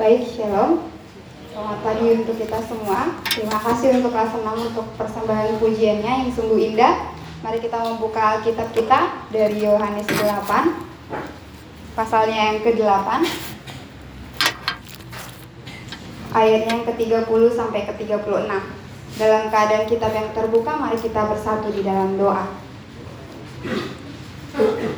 Baik, 0.00 0.32
Shalom. 0.32 0.88
Selamat 1.52 1.78
pagi 1.84 2.24
untuk 2.24 2.32
kita 2.40 2.56
semua. 2.64 3.20
Terima 3.20 3.60
kasih 3.60 4.00
untuk 4.00 4.16
kelas 4.16 4.32
6 4.32 4.72
untuk 4.72 4.88
persembahan 4.96 5.60
pujiannya 5.60 6.24
yang 6.24 6.30
sungguh 6.32 6.56
indah. 6.72 7.12
Mari 7.44 7.60
kita 7.60 7.84
membuka 7.84 8.40
Alkitab 8.40 8.72
kita 8.72 9.28
dari 9.28 9.60
Yohanes 9.60 10.08
8, 10.08 10.72
pasalnya 11.92 12.48
yang 12.48 12.64
ke-8, 12.64 13.28
ayatnya 16.32 16.80
yang 16.80 16.84
ke-30 16.88 17.42
sampai 17.52 17.84
ke-36. 17.92 18.48
Dalam 19.20 19.42
keadaan 19.52 19.84
kitab 19.84 20.16
yang 20.16 20.32
terbuka, 20.32 20.80
mari 20.80 20.96
kita 20.96 21.28
bersatu 21.28 21.68
di 21.76 21.84
dalam 21.84 22.16
doa. 22.16 22.48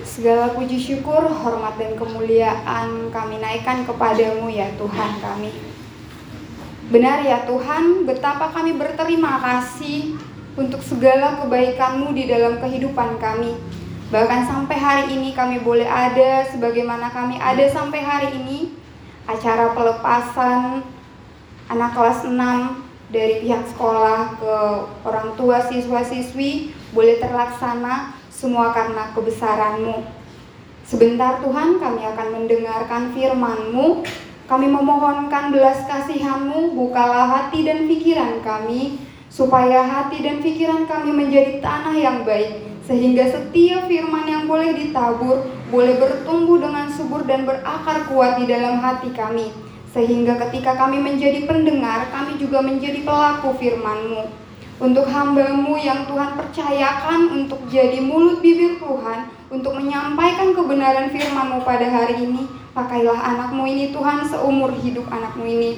Segala 0.03 0.57
puji 0.57 0.81
syukur, 0.81 1.29
hormat 1.29 1.77
dan 1.77 1.93
kemuliaan 1.97 3.13
kami 3.13 3.37
naikkan 3.37 3.85
kepadamu 3.85 4.49
ya 4.49 4.73
Tuhan 4.81 5.11
kami. 5.21 5.53
Benar 6.93 7.25
ya 7.25 7.45
Tuhan, 7.45 8.05
betapa 8.05 8.53
kami 8.53 8.77
berterima 8.77 9.41
kasih 9.41 10.17
untuk 10.57 10.85
segala 10.85 11.41
kebaikanmu 11.41 12.13
di 12.13 12.29
dalam 12.29 12.61
kehidupan 12.61 13.17
kami. 13.21 13.57
Bahkan 14.13 14.41
sampai 14.45 14.77
hari 14.77 15.05
ini 15.17 15.33
kami 15.33 15.65
boleh 15.65 15.89
ada 15.89 16.45
sebagaimana 16.53 17.09
kami 17.09 17.41
ada 17.41 17.65
sampai 17.73 18.01
hari 18.05 18.29
ini. 18.37 18.77
Acara 19.25 19.73
pelepasan 19.73 20.83
anak 21.71 21.91
kelas 21.97 22.29
6 22.29 22.37
dari 23.09 23.41
pihak 23.41 23.65
sekolah 23.73 24.37
ke 24.37 24.55
orang 25.09 25.33
tua 25.39 25.65
siswa-siswi 25.65 26.77
boleh 26.93 27.17
terlaksana 27.23 28.22
semua 28.43 28.75
karena 28.75 29.15
kebesaranmu. 29.15 30.03
Sebentar 30.83 31.39
Tuhan 31.39 31.79
kami 31.79 32.03
akan 32.03 32.29
mendengarkan 32.35 33.15
firman-Mu. 33.15 34.03
Kami 34.51 34.67
memohonkan 34.67 35.55
belas 35.55 35.87
kasihan-Mu, 35.87 36.75
bukalah 36.75 37.31
hati 37.31 37.63
dan 37.63 37.87
pikiran 37.87 38.43
kami, 38.43 38.99
supaya 39.31 39.87
hati 39.87 40.21
dan 40.21 40.43
pikiran 40.43 40.85
kami 40.91 41.15
menjadi 41.15 41.63
tanah 41.63 41.95
yang 41.95 42.27
baik, 42.27 42.61
sehingga 42.85 43.31
setiap 43.33 43.87
firman 43.89 44.27
yang 44.29 44.45
boleh 44.51 44.77
ditabur, 44.77 45.47
boleh 45.71 45.97
bertumbuh 45.97 46.59
dengan 46.61 46.91
subur 46.93 47.25
dan 47.25 47.49
berakar 47.49 48.05
kuat 48.11 48.43
di 48.43 48.51
dalam 48.51 48.83
hati 48.83 49.15
kami. 49.15 49.55
Sehingga 49.95 50.37
ketika 50.49 50.77
kami 50.77 51.01
menjadi 51.01 51.49
pendengar, 51.49 52.11
kami 52.13 52.37
juga 52.37 52.61
menjadi 52.61 53.07
pelaku 53.07 53.57
firman-Mu 53.57 54.52
untuk 54.81 55.05
hambamu 55.09 55.77
yang 55.77 56.09
Tuhan 56.09 56.39
percayakan 56.39 57.21
untuk 57.45 57.61
jadi 57.69 58.01
mulut 58.01 58.41
bibir 58.41 58.81
Tuhan, 58.81 59.29
untuk 59.53 59.77
menyampaikan 59.77 60.57
kebenaran 60.57 61.13
firmanmu 61.13 61.61
pada 61.67 61.85
hari 61.91 62.25
ini. 62.25 62.49
Pakailah 62.73 63.21
anakmu 63.21 63.69
ini 63.69 63.93
Tuhan 63.93 64.25
seumur 64.25 64.73
hidup 64.81 65.05
anakmu 65.13 65.45
ini. 65.45 65.77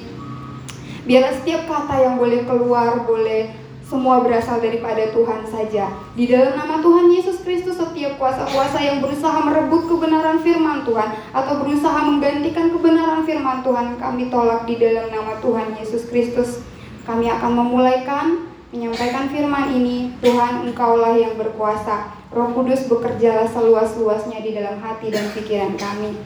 Biar 1.03 1.27
setiap 1.35 1.67
kata 1.67 2.01
yang 2.01 2.15
boleh 2.15 2.47
keluar, 2.47 3.03
boleh 3.03 3.51
semua 3.85 4.25
berasal 4.25 4.57
daripada 4.57 5.13
Tuhan 5.13 5.45
saja. 5.45 5.93
Di 6.17 6.25
dalam 6.25 6.57
nama 6.57 6.81
Tuhan 6.81 7.13
Yesus 7.13 7.45
Kristus, 7.45 7.77
setiap 7.77 8.17
kuasa-kuasa 8.17 8.81
yang 8.81 8.97
berusaha 9.03 9.37
merebut 9.45 9.85
kebenaran 9.85 10.41
firman 10.41 10.81
Tuhan 10.81 11.13
atau 11.29 11.61
berusaha 11.61 11.99
menggantikan 12.01 12.73
kebenaran 12.73 13.21
firman 13.27 13.61
Tuhan, 13.61 14.01
kami 14.01 14.33
tolak 14.33 14.65
di 14.65 14.81
dalam 14.81 15.13
nama 15.13 15.37
Tuhan 15.37 15.77
Yesus 15.77 16.09
Kristus. 16.09 16.65
Kami 17.05 17.29
akan 17.29 17.51
memulaikan 17.53 18.54
menyampaikan 18.75 19.31
firman 19.31 19.71
ini, 19.71 20.11
Tuhan 20.19 20.67
Engkaulah 20.67 21.15
yang 21.15 21.39
berkuasa. 21.39 22.11
Roh 22.35 22.51
Kudus 22.51 22.91
bekerjalah 22.91 23.47
seluas-luasnya 23.47 24.43
di 24.43 24.51
dalam 24.51 24.83
hati 24.83 25.07
dan 25.07 25.31
pikiran 25.31 25.79
kami. 25.79 26.19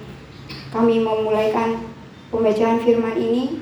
Kami 0.74 0.96
memulaikan 0.98 1.86
pembacaan 2.34 2.82
firman 2.82 3.14
ini 3.14 3.62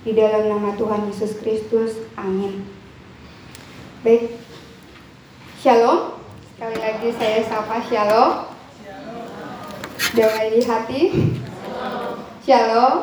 di 0.00 0.16
dalam 0.16 0.48
nama 0.48 0.72
Tuhan 0.80 1.12
Yesus 1.12 1.36
Kristus. 1.44 2.00
Amin. 2.16 2.64
Baik. 4.00 4.40
Shalom. 5.60 6.16
Sekali 6.56 6.76
lagi 6.80 7.08
saya 7.20 7.44
sapa 7.44 7.84
Shalom. 7.84 8.48
Damai 10.16 10.48
di 10.56 10.60
hati. 10.64 11.02
Shalom. 12.40 12.96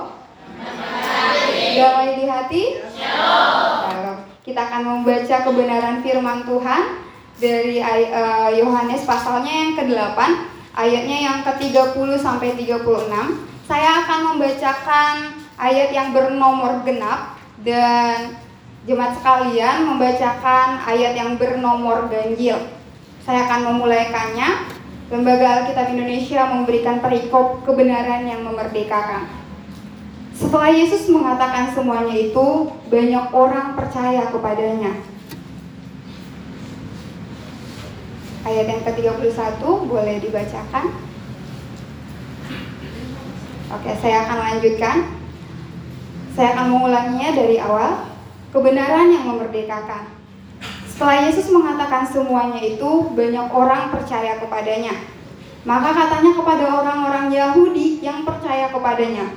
Damai 1.78 2.10
di 2.18 2.26
hati. 2.26 2.64
Shalom. 2.98 4.19
Kita 4.50 4.66
akan 4.66 5.06
membaca 5.06 5.46
kebenaran 5.46 6.02
firman 6.02 6.42
Tuhan 6.42 7.06
dari 7.38 7.78
eh, 7.78 8.50
Yohanes 8.58 9.06
pasalnya 9.06 9.54
yang 9.54 9.78
ke-8, 9.78 10.18
ayatnya 10.74 11.18
yang 11.22 11.38
ke-30 11.46 12.10
sampai 12.18 12.58
36. 12.58 12.82
Saya 13.70 14.02
akan 14.02 14.20
membacakan 14.34 15.38
ayat 15.54 15.94
yang 15.94 16.18
bernomor 16.18 16.82
genap 16.82 17.38
dan 17.62 18.42
jemaat 18.90 19.22
sekalian 19.22 19.86
membacakan 19.86 20.82
ayat 20.82 21.14
yang 21.14 21.38
bernomor 21.38 22.10
ganjil. 22.10 22.58
Saya 23.22 23.46
akan 23.46 23.78
memulaikannya. 23.78 24.82
Lembaga 25.14 25.62
Alkitab 25.62 25.94
Indonesia 25.94 26.42
memberikan 26.50 27.06
perikop 27.06 27.62
kebenaran 27.70 28.26
yang 28.26 28.42
memerdekakan. 28.42 29.39
Setelah 30.40 30.72
Yesus 30.72 31.12
mengatakan 31.12 31.76
semuanya 31.76 32.16
itu, 32.16 32.72
banyak 32.88 33.26
orang 33.36 33.76
percaya 33.76 34.32
kepadanya. 34.32 34.96
Ayat 38.48 38.66
yang 38.72 38.82
ke-31 38.88 39.60
boleh 39.62 40.16
dibacakan. 40.24 40.86
Oke, 43.70 43.92
saya 44.00 44.24
akan 44.26 44.38
lanjutkan. 44.40 44.98
Saya 46.34 46.56
akan 46.56 46.66
mengulanginya 46.72 47.30
dari 47.36 47.60
awal. 47.60 48.08
Kebenaran 48.50 49.12
yang 49.12 49.30
memerdekakan. 49.30 50.10
Setelah 50.88 51.30
Yesus 51.30 51.52
mengatakan 51.52 52.08
semuanya 52.08 52.64
itu, 52.64 53.12
banyak 53.12 53.48
orang 53.52 53.92
percaya 53.92 54.40
kepadanya. 54.40 54.96
Maka 55.68 55.92
katanya 55.92 56.32
kepada 56.40 56.66
orang-orang 56.72 57.28
Yahudi 57.30 58.00
yang 58.00 58.24
percaya 58.24 58.72
kepadanya, 58.72 59.28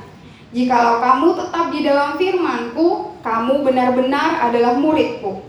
Jikalau 0.53 1.01
kamu 1.01 1.33
tetap 1.33 1.73
di 1.73 1.81
dalam 1.81 2.21
firmanku, 2.21 3.17
kamu 3.25 3.65
benar-benar 3.65 4.53
adalah 4.53 4.77
muridku. 4.77 5.41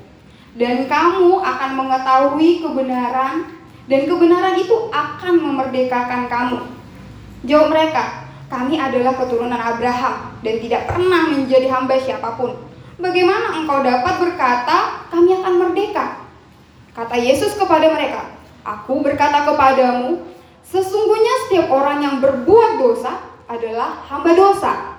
Dan 0.56 0.88
kamu 0.88 1.44
akan 1.44 1.72
mengetahui 1.75 2.64
kebenaran, 2.64 3.52
dan 3.92 4.02
kebenaran 4.08 4.56
itu 4.56 4.88
akan 4.96 5.34
memerdekakan 5.44 6.31
kamu. 6.31 6.59
Jawab 7.44 7.68
mereka, 7.75 8.31
kami 8.47 8.80
adalah 8.80 9.12
keturunan 9.19 9.59
Abraham 9.59 10.40
dan 10.40 10.56
tidak 10.63 10.88
pernah 10.88 11.28
menjadi 11.28 11.68
hamba 11.68 12.00
siapa 12.00 12.40
pun. 12.40 12.56
Bagaimana 12.96 13.59
engkau 13.59 13.84
dapat 13.84 14.16
berkata, 14.24 15.03
kami 15.12 15.36
akan 15.36 15.53
merdeka? 15.68 16.24
Kata 16.96 17.19
Yesus 17.19 17.59
kepada 17.59 17.92
mereka, 17.92 18.31
Aku 18.63 19.03
berkata 19.03 19.44
kepadamu, 19.44 20.24
sesungguhnya 20.63 21.34
setiap 21.44 21.68
orang 21.68 22.00
yang 22.00 22.16
berbuat 22.24 22.80
dosa 22.80 23.19
adalah 23.52 24.00
hamba 24.08 24.31
dosa 24.31 24.93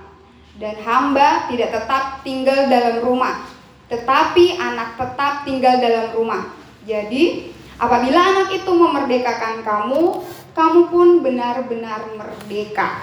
dan 0.59 0.79
hamba 0.87 1.51
tidak 1.51 1.75
tetap 1.75 2.23
tinggal 2.23 2.71
dalam 2.71 3.03
rumah, 3.03 3.43
tetapi 3.91 4.55
anak 4.59 4.95
tetap 4.95 5.43
tinggal 5.43 5.75
dalam 5.83 6.15
rumah. 6.15 6.55
Jadi, 6.85 7.51
apabila 7.81 8.21
anak 8.23 8.49
itu 8.55 8.71
memerdekakan 8.71 9.67
kamu, 9.67 10.03
kamu 10.55 10.81
pun 10.89 11.09
benar-benar 11.27 12.07
merdeka. 12.15 13.03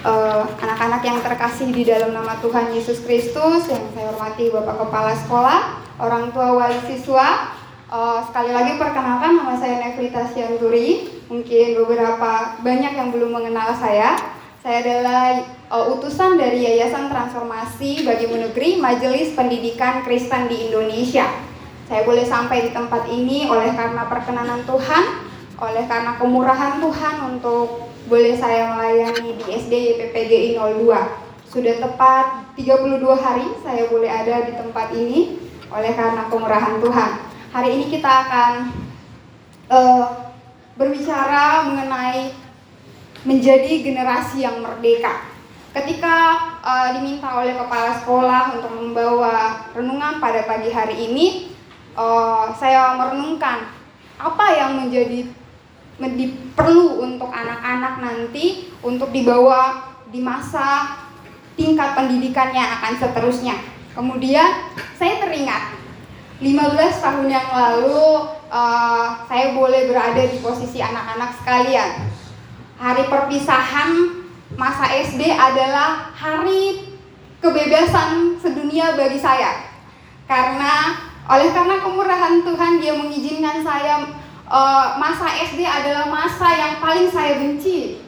Eh, 0.00 0.44
anak-anak 0.64 1.02
uh, 1.04 1.06
yang 1.12 1.18
terkasih 1.20 1.68
di 1.76 1.84
dalam 1.84 2.16
nama 2.16 2.38
Tuhan 2.40 2.72
Yesus 2.72 3.04
Kristus 3.04 3.68
yang 3.68 3.84
saya 3.92 4.08
hormati 4.08 4.48
Bapak 4.48 4.86
Kepala 4.86 5.12
Sekolah, 5.12 5.60
orang 6.00 6.32
tua 6.32 6.56
wali 6.56 6.80
siswa, 6.88 7.52
uh, 7.92 8.24
sekali 8.24 8.48
lagi 8.48 8.80
perkenalkan 8.80 9.36
nama 9.36 9.60
saya 9.60 9.76
Nevita 9.82 10.24
Sianturi. 10.32 11.20
Mungkin 11.28 11.78
beberapa 11.84 12.58
banyak 12.64 12.92
yang 12.96 13.12
belum 13.12 13.28
mengenal 13.28 13.76
saya. 13.76 14.39
Saya 14.60 14.84
adalah 14.84 15.40
uh, 15.72 15.96
utusan 15.96 16.36
dari 16.36 16.60
Yayasan 16.68 17.08
Transformasi 17.08 18.04
Bagi 18.04 18.28
Negeri 18.28 18.76
Majelis 18.76 19.32
Pendidikan 19.32 20.04
Kristen 20.04 20.52
di 20.52 20.68
Indonesia. 20.68 21.24
Saya 21.88 22.04
boleh 22.04 22.28
sampai 22.28 22.68
di 22.68 22.70
tempat 22.76 23.08
ini 23.08 23.48
oleh 23.48 23.72
karena 23.72 24.04
perkenanan 24.04 24.60
Tuhan, 24.68 25.04
oleh 25.56 25.84
karena 25.88 26.12
kemurahan 26.20 26.76
Tuhan 26.76 27.14
untuk 27.32 27.88
boleh 28.04 28.36
saya 28.36 28.76
melayani 28.76 29.40
di 29.40 29.48
SD 29.48 29.96
YPPGI 29.96 30.60
02. 30.60 30.92
Sudah 31.48 31.80
tepat 31.80 32.52
32 32.52 33.00
hari 33.16 33.56
saya 33.64 33.88
boleh 33.88 34.12
ada 34.12 34.44
di 34.44 34.52
tempat 34.60 34.92
ini 34.92 35.40
oleh 35.72 35.96
karena 35.96 36.28
kemurahan 36.28 36.84
Tuhan. 36.84 37.10
Hari 37.56 37.68
ini 37.80 37.84
kita 37.88 38.28
akan 38.28 38.52
uh, 39.72 40.04
berbicara 40.76 41.64
mengenai 41.64 42.49
menjadi 43.24 43.84
generasi 43.84 44.44
yang 44.44 44.64
merdeka. 44.64 45.28
Ketika 45.70 46.14
uh, 46.64 46.88
diminta 46.98 47.30
oleh 47.30 47.54
kepala 47.54 47.94
sekolah 48.02 48.58
untuk 48.58 48.72
membawa 48.74 49.66
renungan 49.70 50.18
pada 50.18 50.42
pagi 50.48 50.74
hari 50.74 50.96
ini, 51.10 51.26
uh, 51.94 52.50
saya 52.58 52.98
merenungkan 52.98 53.70
apa 54.18 54.46
yang 54.52 54.76
menjadi 54.76 55.30
perlu 56.56 57.04
untuk 57.04 57.28
anak-anak 57.28 58.00
nanti 58.00 58.72
untuk 58.80 59.12
dibawa 59.12 59.92
di 60.08 60.18
masa 60.18 60.96
tingkat 61.54 61.92
pendidikannya 61.92 62.64
akan 62.80 62.92
seterusnya. 62.98 63.56
Kemudian 63.92 64.72
saya 64.96 65.20
teringat 65.20 65.76
15 66.40 67.04
tahun 67.04 67.26
yang 67.28 67.48
lalu 67.52 68.32
uh, 68.48 69.06
saya 69.28 69.52
boleh 69.52 69.92
berada 69.92 70.24
di 70.24 70.40
posisi 70.40 70.80
anak-anak 70.80 71.36
sekalian. 71.44 71.90
Hari 72.80 73.12
perpisahan 73.12 73.92
masa 74.56 74.88
SD 74.88 75.28
adalah 75.28 76.16
hari 76.16 76.96
kebebasan 77.44 78.40
sedunia 78.40 78.96
bagi 78.96 79.20
saya. 79.20 79.68
Karena 80.24 80.96
oleh 81.28 81.52
karena 81.52 81.76
kemurahan 81.84 82.40
Tuhan 82.40 82.80
dia 82.80 82.96
mengizinkan 82.96 83.60
saya 83.60 84.00
uh, 84.48 84.96
masa 84.96 85.28
SD 85.44 85.60
adalah 85.60 86.08
masa 86.08 86.48
yang 86.56 86.80
paling 86.80 87.12
saya 87.12 87.36
benci 87.36 88.00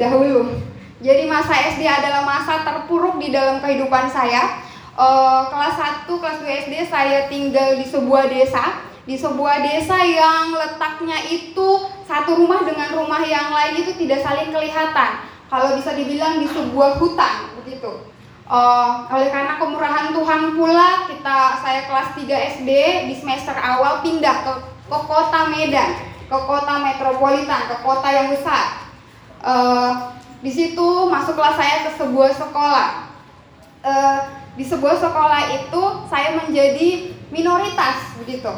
dahulu. 0.00 0.56
Jadi 1.04 1.28
masa 1.28 1.52
SD 1.76 1.84
adalah 1.84 2.24
masa 2.24 2.64
terpuruk 2.64 3.20
di 3.20 3.28
dalam 3.28 3.60
kehidupan 3.60 4.08
saya 4.08 4.64
uh, 4.96 5.52
kelas 5.52 6.08
1, 6.08 6.08
kelas 6.08 6.38
2 6.40 6.64
SD 6.64 6.74
saya 6.88 7.28
tinggal 7.28 7.76
di 7.76 7.84
sebuah 7.84 8.24
desa 8.32 8.88
di 9.04 9.20
sebuah 9.20 9.60
desa 9.60 10.00
yang 10.00 10.56
letaknya 10.56 11.20
itu 11.28 11.92
satu 12.04 12.36
rumah 12.36 12.64
dengan 12.64 12.92
rumah 12.92 13.24
yang 13.24 13.52
lain 13.52 13.80
itu 13.80 13.96
tidak 13.96 14.24
saling 14.24 14.52
kelihatan. 14.52 15.24
Kalau 15.48 15.76
bisa 15.76 15.92
dibilang 15.96 16.40
di 16.40 16.48
sebuah 16.48 17.00
hutan 17.00 17.52
begitu. 17.62 18.12
Uh, 18.44 19.08
oleh 19.08 19.32
karena 19.32 19.56
kemurahan 19.56 20.12
Tuhan 20.12 20.52
pula 20.52 21.08
kita 21.08 21.38
saya 21.64 21.88
kelas 21.88 22.12
3 22.12 22.60
SD 22.60 22.70
di 23.08 23.14
semester 23.16 23.56
awal 23.56 24.04
pindah 24.04 24.44
ke, 24.44 24.52
ke 24.84 24.98
kota 25.08 25.48
Medan 25.48 25.96
ke 26.28 26.38
kota 26.44 26.74
metropolitan 26.80 27.68
ke 27.68 27.76
kota 27.84 28.08
yang 28.08 28.28
besar. 28.32 28.88
Uh, 29.44 30.12
di 30.40 30.52
situ 30.52 31.08
masuklah 31.08 31.56
saya 31.56 31.88
ke 31.88 31.90
sebuah 31.96 32.32
sekolah. 32.36 32.88
Uh, 33.84 34.18
di 34.56 34.64
sebuah 34.64 34.96
sekolah 34.96 35.42
itu 35.64 35.82
saya 36.08 36.36
menjadi 36.40 37.12
minoritas 37.28 38.16
begitu. 38.20 38.52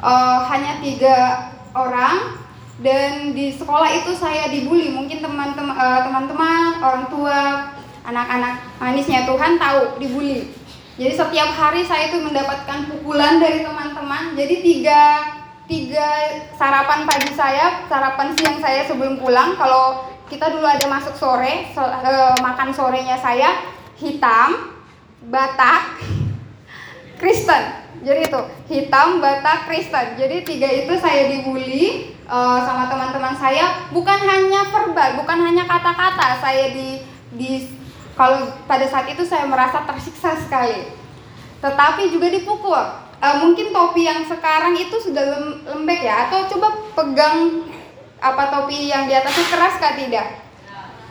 Uh, 0.00 0.44
hanya 0.48 0.80
tiga 0.80 1.16
orang 1.72 2.45
dan 2.82 3.32
di 3.32 3.52
sekolah 3.56 3.88
itu 3.92 4.12
saya 4.12 4.52
dibully. 4.52 4.92
Mungkin 4.92 5.24
teman-teman 5.24 5.76
uh, 5.76 6.00
teman-teman 6.04 6.80
orang 6.80 7.04
tua 7.08 7.38
anak-anak 8.06 8.54
manisnya 8.80 9.24
Tuhan 9.24 9.56
tahu 9.56 10.00
dibully. 10.00 10.52
Jadi 10.96 11.12
setiap 11.12 11.52
hari 11.52 11.84
saya 11.84 12.08
itu 12.08 12.20
mendapatkan 12.24 12.88
pukulan 12.88 13.40
dari 13.40 13.60
teman-teman. 13.64 14.36
Jadi 14.36 14.54
tiga 14.64 15.00
tiga 15.66 16.08
sarapan 16.54 17.02
pagi 17.04 17.34
saya 17.34 17.84
sarapan 17.90 18.30
siang 18.38 18.58
saya 18.62 18.86
sebelum 18.86 19.18
pulang 19.18 19.58
kalau 19.58 20.06
kita 20.30 20.46
dulu 20.54 20.62
ada 20.62 20.86
masuk 20.86 21.14
sore 21.18 21.70
so, 21.74 21.82
uh, 21.82 22.38
makan 22.38 22.70
sorenya 22.70 23.18
saya 23.18 23.66
hitam 23.98 24.76
Batak, 25.26 25.98
Kristen. 27.20 27.85
Jadi 28.06 28.30
itu 28.30 28.40
hitam, 28.70 29.18
Batak, 29.18 29.66
Kristen. 29.66 30.14
Jadi 30.14 30.46
tiga 30.46 30.70
itu 30.70 30.94
saya 30.94 31.26
dibully 31.26 32.14
uh, 32.30 32.62
sama 32.62 32.86
teman-teman 32.86 33.34
saya. 33.34 33.90
Bukan 33.90 34.14
hanya 34.22 34.70
verbal, 34.70 35.18
bukan 35.18 35.38
hanya 35.42 35.66
kata-kata. 35.66 36.38
Saya 36.38 36.70
di 36.70 37.02
di 37.34 37.66
kalau 38.14 38.46
pada 38.70 38.86
saat 38.86 39.10
itu 39.10 39.26
saya 39.26 39.50
merasa 39.50 39.82
tersiksa 39.82 40.38
sekali. 40.38 40.86
Tetapi 41.58 42.06
juga 42.14 42.30
dipukul. 42.30 42.78
Uh, 43.18 43.36
mungkin 43.42 43.74
topi 43.74 44.06
yang 44.06 44.22
sekarang 44.22 44.78
itu 44.78 45.02
sudah 45.02 45.42
lembek 45.66 46.06
ya 46.06 46.30
atau 46.30 46.46
coba 46.46 46.78
pegang 46.94 47.66
apa 48.22 48.54
topi 48.54 48.86
yang 48.86 49.10
di 49.10 49.18
atasnya 49.18 49.50
keras 49.50 49.74
kah 49.82 49.98
tidak? 49.98 50.46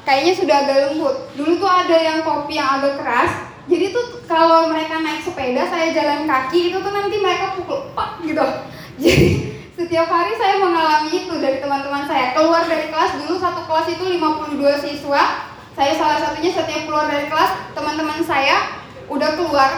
Kayaknya 0.08 0.34
sudah 0.38 0.56
agak 0.64 0.78
lembut. 0.88 1.16
Dulu 1.36 1.60
tuh 1.60 1.68
ada 1.68 1.98
yang 1.98 2.24
topi 2.24 2.56
yang 2.56 2.80
agak 2.80 3.04
keras, 3.04 3.32
jadi 3.66 3.92
tuh 3.92 4.15
kalau 4.36 4.68
mereka 4.68 5.00
naik 5.00 5.24
sepeda 5.24 5.64
saya 5.64 5.96
jalan 5.96 6.28
kaki 6.28 6.68
itu 6.68 6.78
tuh 6.84 6.92
nanti 6.92 7.16
mereka 7.24 7.56
pukul 7.56 7.88
pak 7.96 8.20
gitu. 8.20 8.44
Jadi 9.04 9.28
setiap 9.80 10.12
hari 10.12 10.36
saya 10.36 10.60
mengalami 10.60 11.24
itu 11.24 11.40
dari 11.40 11.64
teman-teman 11.64 12.04
saya. 12.04 12.36
Keluar 12.36 12.68
dari 12.68 12.92
kelas 12.92 13.16
dulu 13.24 13.40
satu 13.40 13.64
kelas 13.64 13.88
itu 13.96 14.04
52 14.04 14.60
siswa. 14.84 15.48
Saya 15.72 15.96
salah 15.96 16.20
satunya 16.20 16.52
setiap 16.52 16.84
keluar 16.84 17.08
dari 17.08 17.32
kelas 17.32 17.72
teman-teman 17.72 18.20
saya 18.28 18.76
udah 19.08 19.40
keluar. 19.40 19.72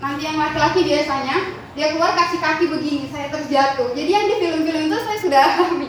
Nanti 0.00 0.24
yang 0.24 0.40
laki-laki 0.40 0.88
biasanya 0.88 1.36
dia 1.76 1.92
keluar 1.92 2.16
kasih 2.16 2.40
kaki 2.40 2.68
begini 2.68 3.08
saya 3.08 3.32
terjatuh 3.32 3.96
jadi 3.96 4.10
yang 4.12 4.26
di 4.28 4.34
film-film 4.44 4.88
itu 4.88 4.98
saya 5.04 5.18
sudah 5.20 5.40
alami. 5.40 5.88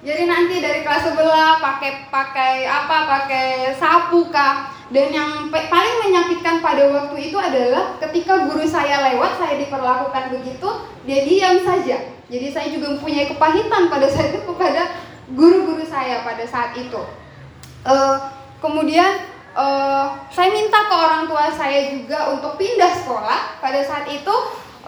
Jadi 0.00 0.22
nanti 0.24 0.54
dari 0.62 0.80
kelas 0.86 1.02
sebelah 1.12 1.60
pakai 1.60 2.08
pakai 2.08 2.64
apa 2.64 2.96
pakai 3.04 3.46
sapu 3.76 4.32
kah 4.32 4.79
dan 4.90 5.06
yang 5.14 5.30
paling 5.54 5.96
menyakitkan 6.02 6.58
pada 6.58 6.90
waktu 6.90 7.30
itu 7.30 7.38
adalah 7.38 7.94
ketika 8.02 8.50
guru 8.50 8.66
saya 8.66 9.14
lewat, 9.14 9.38
saya 9.38 9.54
diperlakukan 9.62 10.34
begitu, 10.34 10.68
dia 11.06 11.22
diam 11.22 11.62
saja. 11.62 12.10
Jadi 12.26 12.46
saya 12.50 12.74
juga 12.74 12.98
mempunyai 12.98 13.30
kepahitan 13.30 13.86
pada 13.86 14.10
saat 14.10 14.34
itu 14.34 14.42
kepada 14.42 14.90
guru-guru 15.30 15.86
saya 15.86 16.26
pada 16.26 16.42
saat 16.42 16.74
itu. 16.74 17.06
Uh, 17.86 18.18
kemudian 18.58 19.22
uh, 19.54 20.26
saya 20.26 20.50
minta 20.50 20.82
ke 20.82 20.94
orang 20.94 21.30
tua 21.30 21.54
saya 21.54 21.94
juga 21.94 22.34
untuk 22.34 22.58
pindah 22.58 22.90
sekolah. 23.06 23.62
Pada 23.62 23.86
saat 23.86 24.10
itu 24.10 24.34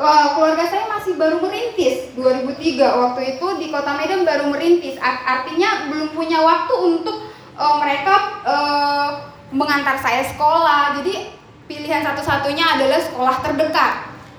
uh, 0.02 0.26
keluarga 0.34 0.66
saya 0.66 0.90
masih 0.90 1.14
baru 1.14 1.38
merintis 1.38 2.10
2003 2.18 2.58
waktu 2.90 3.38
itu 3.38 3.46
di 3.62 3.70
kota 3.70 3.94
Medan 3.94 4.26
baru 4.26 4.50
merintis. 4.50 4.98
Artinya 5.02 5.94
belum 5.94 6.10
punya 6.10 6.42
waktu 6.42 6.74
untuk 6.74 7.30
uh, 7.54 7.78
mereka 7.78 8.14
uh, 8.42 9.31
mengantar 9.52 10.00
saya 10.00 10.24
sekolah. 10.26 10.98
Jadi 10.98 11.30
pilihan 11.68 12.02
satu-satunya 12.02 12.80
adalah 12.80 12.98
sekolah 12.98 13.36
terdekat. 13.44 13.92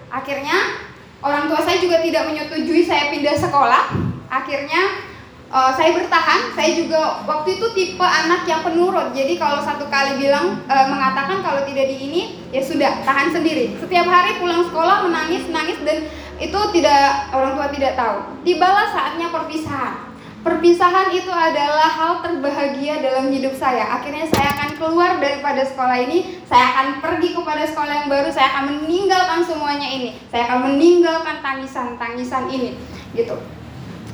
Akhirnya 0.10 0.82
orang 1.24 1.48
tua 1.48 1.62
saya 1.62 1.80
juga 1.80 2.02
tidak 2.02 2.28
menyetujui 2.28 2.84
saya 2.84 3.14
pindah 3.14 3.38
sekolah. 3.38 3.94
Akhirnya 4.28 5.06
uh, 5.54 5.72
saya 5.78 5.94
bertahan. 5.94 6.54
Saya 6.58 6.74
juga 6.74 7.26
waktu 7.30 7.62
itu 7.62 7.66
tipe 7.78 8.06
anak 8.06 8.46
yang 8.50 8.66
penurut. 8.66 9.14
Jadi 9.14 9.38
kalau 9.38 9.62
satu 9.62 9.86
kali 9.90 10.18
bilang 10.18 10.62
uh, 10.66 10.86
mengatakan 10.90 11.46
kalau 11.46 11.62
tidak 11.66 11.86
di 11.90 11.98
ini 12.10 12.22
ya 12.50 12.62
sudah 12.62 13.06
tahan 13.06 13.30
sendiri. 13.30 13.78
Setiap 13.78 14.10
hari 14.10 14.42
pulang 14.42 14.66
sekolah 14.66 15.06
menangis 15.06 15.50
nangis 15.50 15.78
dan 15.86 16.10
itu 16.42 16.60
tidak 16.74 17.30
orang 17.32 17.54
tua 17.54 17.68
tidak 17.70 17.94
tahu. 17.94 18.18
Tibalah 18.42 18.90
saatnya 18.90 19.30
perpisahan. 19.30 20.13
Perpisahan 20.44 21.08
itu 21.16 21.32
adalah 21.32 21.88
hal 21.88 22.20
terbahagia 22.20 23.00
dalam 23.00 23.32
hidup 23.32 23.56
saya. 23.56 23.96
Akhirnya 23.96 24.28
saya 24.28 24.52
akan 24.60 24.70
keluar 24.76 25.16
daripada 25.24 25.64
sekolah 25.64 25.96
ini, 26.04 26.44
saya 26.44 26.68
akan 26.76 26.88
pergi 27.00 27.32
kepada 27.32 27.64
sekolah 27.64 27.94
yang 28.04 28.10
baru, 28.12 28.28
saya 28.28 28.52
akan 28.52 28.64
meninggalkan 28.76 29.40
semuanya 29.48 29.88
ini. 29.88 30.20
Saya 30.28 30.52
akan 30.52 30.60
meninggalkan 30.68 31.40
tangisan-tangisan 31.40 32.52
ini, 32.52 32.76
gitu. 33.16 33.40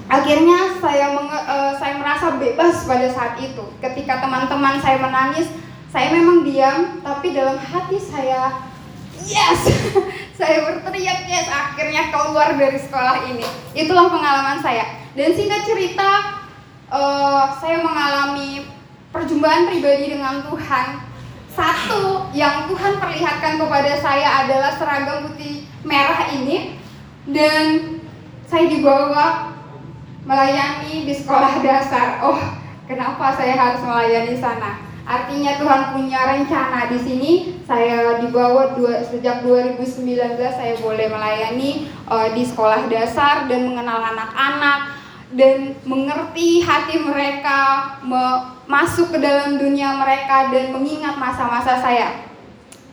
Akhirnya 0.06 0.78
saya 0.78 1.18
menge, 1.18 1.34
uh, 1.34 1.74
saya 1.82 1.98
merasa 1.98 2.38
bebas 2.38 2.86
pada 2.86 3.10
saat 3.10 3.34
itu. 3.42 3.66
Ketika 3.82 4.22
teman-teman 4.22 4.78
saya 4.78 5.02
menangis, 5.02 5.50
saya 5.90 6.14
memang 6.14 6.46
diam, 6.46 7.02
tapi 7.02 7.34
dalam 7.34 7.58
hati 7.58 7.98
saya 7.98 8.69
yes, 9.28 9.60
saya 10.40 10.68
berteriak 10.68 11.28
yes. 11.28 11.48
Akhirnya 11.50 12.14
keluar 12.14 12.56
dari 12.56 12.80
sekolah 12.80 13.28
ini. 13.28 13.46
Itulah 13.76 14.08
pengalaman 14.12 14.60
saya 14.64 15.00
dan 15.18 15.36
singkat 15.36 15.66
cerita, 15.66 16.42
uh, 16.88 17.52
saya 17.58 17.82
mengalami 17.82 18.70
perjumpaan 19.10 19.68
pribadi 19.68 20.16
dengan 20.16 20.46
Tuhan. 20.46 20.88
Satu 21.50 22.32
yang 22.32 22.72
Tuhan 22.72 23.04
perlihatkan 23.04 23.60
kepada 23.60 24.00
saya 24.00 24.46
adalah 24.46 24.72
seragam 24.80 25.28
putih 25.28 25.68
merah 25.84 26.32
ini 26.32 26.80
dan 27.28 28.00
saya 28.48 28.70
dibawa 28.70 29.52
melayani 30.24 31.10
di 31.10 31.14
sekolah 31.14 31.60
dasar. 31.60 32.24
Oh, 32.24 32.40
kenapa 32.88 33.34
saya 33.36 33.60
harus 33.60 33.82
melayani 33.84 34.40
sana? 34.40 34.89
Artinya 35.10 35.58
Tuhan 35.58 35.82
punya 35.98 36.22
rencana 36.38 36.86
di 36.86 37.02
sini. 37.02 37.32
Saya 37.66 38.22
dibawa 38.22 38.78
dua, 38.78 39.02
sejak 39.02 39.42
2019 39.42 40.06
saya 40.38 40.78
boleh 40.78 41.10
melayani 41.10 41.90
uh, 42.06 42.30
di 42.30 42.46
sekolah 42.46 42.86
dasar 42.86 43.50
dan 43.50 43.74
mengenal 43.74 44.06
anak-anak 44.06 45.02
dan 45.34 45.74
mengerti 45.82 46.62
hati 46.62 47.02
mereka, 47.02 47.98
masuk 48.70 49.14
ke 49.14 49.18
dalam 49.18 49.58
dunia 49.58 49.98
mereka 49.98 50.54
dan 50.54 50.74
mengingat 50.74 51.18
masa-masa 51.18 51.82
saya. 51.82 52.30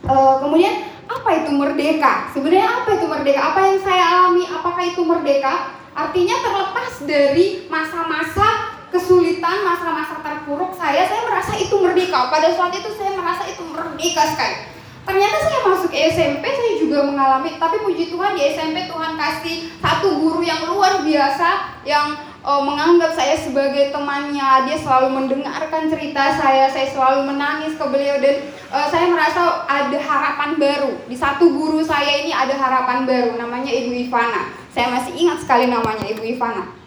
Uh, 0.01 0.41
kemudian 0.41 0.89
apa 1.05 1.29
itu 1.45 1.53
merdeka? 1.53 2.33
Sebenarnya 2.33 2.81
apa 2.81 2.89
itu 2.97 3.05
merdeka? 3.05 3.41
Apa 3.53 3.59
yang 3.61 3.79
saya 3.85 4.03
alami? 4.17 4.43
Apakah 4.49 4.83
itu 4.89 5.01
merdeka? 5.05 5.53
Artinya 5.93 6.37
terlepas 6.41 6.93
dari 7.05 7.65
masa-masa 7.69 8.76
kesulitan, 8.91 9.67
masa-masa 9.67 10.23
terpuruk 10.23 10.71
saya, 10.75 11.03
saya 11.07 11.27
merasa 11.27 11.53
itu 11.59 11.75
merdeka. 11.75 12.31
Pada 12.31 12.47
saat 12.55 12.73
itu 12.75 12.89
saya 12.95 13.11
merasa 13.15 13.43
itu 13.47 13.63
merdeka 13.67 14.23
sekali. 14.31 14.77
Ternyata 15.07 15.37
saya 15.39 15.59
masuk 15.63 15.91
SMP 15.95 16.43
saya 16.43 16.73
juga 16.75 16.99
mengalami, 17.07 17.55
tapi 17.55 17.79
puji 17.79 18.11
Tuhan 18.11 18.35
di 18.35 18.43
SMP 18.51 18.91
Tuhan 18.91 19.15
kasih 19.15 19.71
satu 19.79 20.19
guru 20.19 20.43
yang 20.43 20.67
luar 20.67 20.99
biasa 20.99 21.79
yang 21.87 22.11
uh, 22.43 22.59
menganggap 22.59 23.15
saya 23.15 23.39
sebagai 23.39 23.95
temannya. 23.95 24.67
Dia 24.67 24.75
selalu 24.75 25.07
mendengarkan 25.15 25.87
cerita 25.87 26.35
saya, 26.35 26.67
saya 26.67 26.91
selalu 26.91 27.31
menangis 27.31 27.79
ke 27.79 27.85
beliau 27.87 28.19
dan 28.19 28.51
uh, 28.67 28.87
saya 28.91 29.07
merasa 29.07 29.63
ada 29.63 29.95
harapan 29.95 30.59
baru. 30.59 30.91
Di 31.07 31.15
satu 31.15 31.55
guru 31.55 31.79
saya 31.87 32.27
ini 32.27 32.35
ada 32.35 32.59
harapan 32.59 33.07
baru, 33.07 33.39
namanya 33.39 33.71
Ibu 33.71 34.11
Ivana. 34.11 34.51
Saya 34.75 34.91
masih 34.91 35.15
ingat 35.15 35.39
sekali 35.39 35.71
namanya 35.71 36.03
Ibu 36.03 36.35
Ivana. 36.35 36.86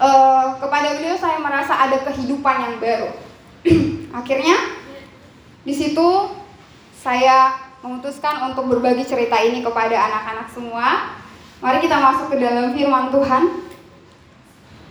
Uh, 0.00 0.56
kepada 0.56 0.96
beliau 0.96 1.12
saya 1.20 1.36
merasa 1.36 1.76
ada 1.76 2.00
kehidupan 2.08 2.56
yang 2.64 2.76
baru. 2.80 3.10
Akhirnya 4.24 4.56
di 5.60 5.76
situ 5.76 6.08
saya 6.96 7.52
memutuskan 7.84 8.48
untuk 8.48 8.68
berbagi 8.68 9.04
cerita 9.04 9.36
ini 9.40 9.60
kepada 9.60 9.92
anak-anak 9.92 10.48
semua. 10.52 11.16
Mari 11.60 11.84
kita 11.84 12.00
masuk 12.00 12.32
ke 12.32 12.36
dalam 12.40 12.72
firman 12.72 13.12
Tuhan. 13.12 13.44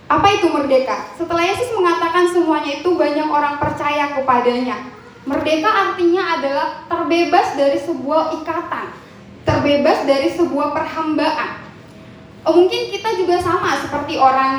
Apa 0.09 0.27
itu 0.37 0.49
merdeka? 0.49 1.09
Setelah 1.17 1.45
Yesus 1.45 1.69
mengatakan 1.73 2.29
semuanya 2.29 2.81
itu 2.81 2.89
banyak 2.93 3.29
orang 3.29 3.61
percaya 3.61 4.13
kepadanya. 4.13 4.77
Merdeka 5.25 5.69
artinya 5.69 6.37
adalah 6.37 6.67
terbebas 6.89 7.53
dari 7.53 7.77
sebuah 7.77 8.41
ikatan, 8.41 8.89
terbebas 9.45 10.05
dari 10.09 10.33
sebuah 10.33 10.73
perhambaan. 10.73 11.68
Oh, 12.47 12.55
mungkin 12.55 12.87
kita 12.93 13.19
juga 13.19 13.35
sama 13.43 13.75
seperti 13.75 14.15
orang 14.15 14.55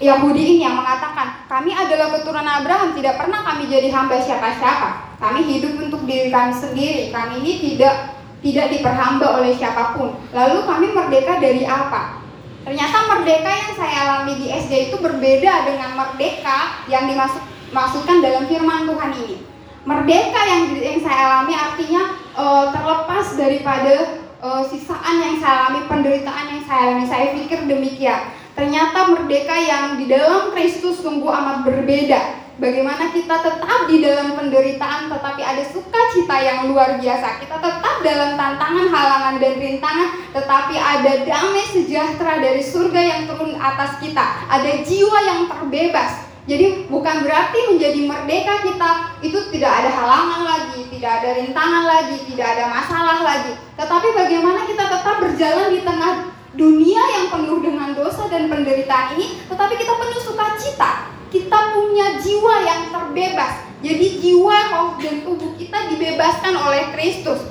Yahudi 0.00 0.40
ini 0.40 0.64
yang 0.64 0.80
mengatakan, 0.80 1.44
kami 1.44 1.76
adalah 1.76 2.08
keturunan 2.08 2.64
Abraham, 2.64 2.96
tidak 2.96 3.20
pernah 3.20 3.44
kami 3.44 3.68
jadi 3.68 3.92
hamba 3.92 4.16
siapa-siapa. 4.16 5.20
Kami 5.20 5.44
hidup 5.44 5.76
untuk 5.76 6.08
diri 6.08 6.32
kami 6.32 6.56
sendiri. 6.56 7.12
Kami 7.12 7.44
ini 7.44 7.52
tidak 7.60 8.16
tidak 8.40 8.72
diperhamba 8.72 9.36
oleh 9.36 9.52
siapa 9.52 9.92
pun. 9.92 10.16
Lalu 10.32 10.64
kami 10.64 10.86
merdeka 10.96 11.36
dari 11.36 11.68
apa? 11.68 12.24
Ternyata 12.64 12.96
merdeka 13.12 13.50
yang 13.52 13.72
saya 13.76 13.96
alami 14.04 14.40
di 14.40 14.48
SD 14.48 14.92
itu 14.92 14.96
berbeda 15.00 15.68
dengan 15.68 15.96
merdeka 15.96 16.84
yang 16.88 17.04
dimaksudkan 17.08 18.24
dalam 18.24 18.48
firman 18.48 18.88
Tuhan 18.88 19.12
ini. 19.20 19.36
Merdeka 19.84 20.40
yang 20.44 20.62
yang 20.76 21.00
saya 21.00 21.20
alami 21.28 21.52
artinya 21.56 22.16
uh, 22.36 22.68
terlepas 22.72 23.26
daripada 23.36 23.92
uh, 24.40 24.64
sisaan 24.64 25.20
yang 25.20 25.36
saya 25.38 25.68
alami, 25.68 25.86
penderitaan 25.86 26.46
yang 26.50 26.62
saya 26.64 26.80
alami. 26.90 27.04
Saya 27.06 27.26
pikir 27.36 27.68
demikian. 27.68 28.32
Ternyata 28.56 29.14
merdeka 29.14 29.56
yang 29.56 29.96
di 29.96 30.10
dalam 30.10 30.52
Kristus 30.52 31.00
sungguh 31.00 31.30
amat 31.30 31.64
berbeda 31.64 32.50
bagaimana 32.60 33.08
kita 33.08 33.40
tetap 33.40 33.88
di 33.88 34.04
dalam 34.04 34.36
penderitaan 34.36 35.08
tetapi 35.08 35.40
ada 35.40 35.64
sukacita 35.64 36.36
yang 36.44 36.68
luar 36.68 37.00
biasa. 37.00 37.40
Kita 37.40 37.56
tetap 37.56 37.94
dalam 38.04 38.36
tantangan, 38.36 38.86
halangan 38.92 39.34
dan 39.40 39.54
rintangan 39.56 40.08
tetapi 40.36 40.76
ada 40.76 41.12
damai 41.24 41.64
sejahtera 41.72 42.42
dari 42.42 42.60
surga 42.60 43.00
yang 43.00 43.20
turun 43.30 43.56
atas 43.56 43.96
kita. 44.04 44.44
Ada 44.52 44.84
jiwa 44.84 45.18
yang 45.24 45.40
terbebas. 45.48 46.29
Jadi 46.48 46.88
bukan 46.88 47.24
berarti 47.24 47.58
menjadi 47.74 48.00
merdeka 48.04 48.54
kita 48.64 48.90
itu 49.20 49.38
tidak 49.52 49.72
ada 49.84 49.90
halangan 49.92 50.40
lagi, 50.44 50.80
tidak 50.88 51.20
ada 51.20 51.28
rintangan 51.36 51.84
lagi, 51.84 52.16
tidak 52.32 52.46
ada 52.56 52.64
masalah 52.72 53.18
lagi. 53.20 53.52
Tetapi 53.76 54.08
bagaimana 54.16 54.64
kita 54.64 54.84
tetap 54.88 55.16
berjalan 55.20 55.68
di 55.72 55.80
tengah 55.84 56.12
dunia 56.56 57.02
yang 57.20 57.26
penuh 57.28 57.58
dengan 57.62 57.92
dosa 57.92 58.26
dan 58.32 58.48
penderitaan 58.48 59.20
ini, 59.20 59.38
tetapi 59.46 59.74
kita 59.78 59.92
penuh 59.94 60.20
sukacita 60.24 61.20
kita 61.30 61.58
punya 61.72 62.18
jiwa 62.18 62.54
yang 62.66 62.80
terbebas. 62.90 63.70
Jadi 63.80 64.20
jiwa, 64.20 64.56
roh, 64.76 64.90
dan 65.00 65.24
tubuh 65.24 65.56
kita 65.56 65.88
dibebaskan 65.88 66.52
oleh 66.52 66.92
Kristus. 66.92 67.48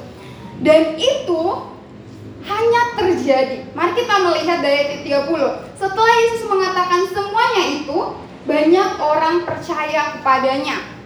Dan 0.61 0.99
itu 0.99 1.41
hanya 2.45 2.81
terjadi. 2.99 3.65
Mari 3.73 3.91
kita 3.97 4.15
melihat 4.21 4.59
dari 4.61 4.77
ayat 4.85 5.25
30. 5.25 5.79
Setelah 5.79 6.15
Yesus 6.21 6.43
mengatakan 6.45 7.01
semuanya 7.09 7.63
itu, 7.81 7.97
banyak 8.47 8.89
orang 8.99 9.43
percaya 9.43 10.15
kepadanya 10.15 10.99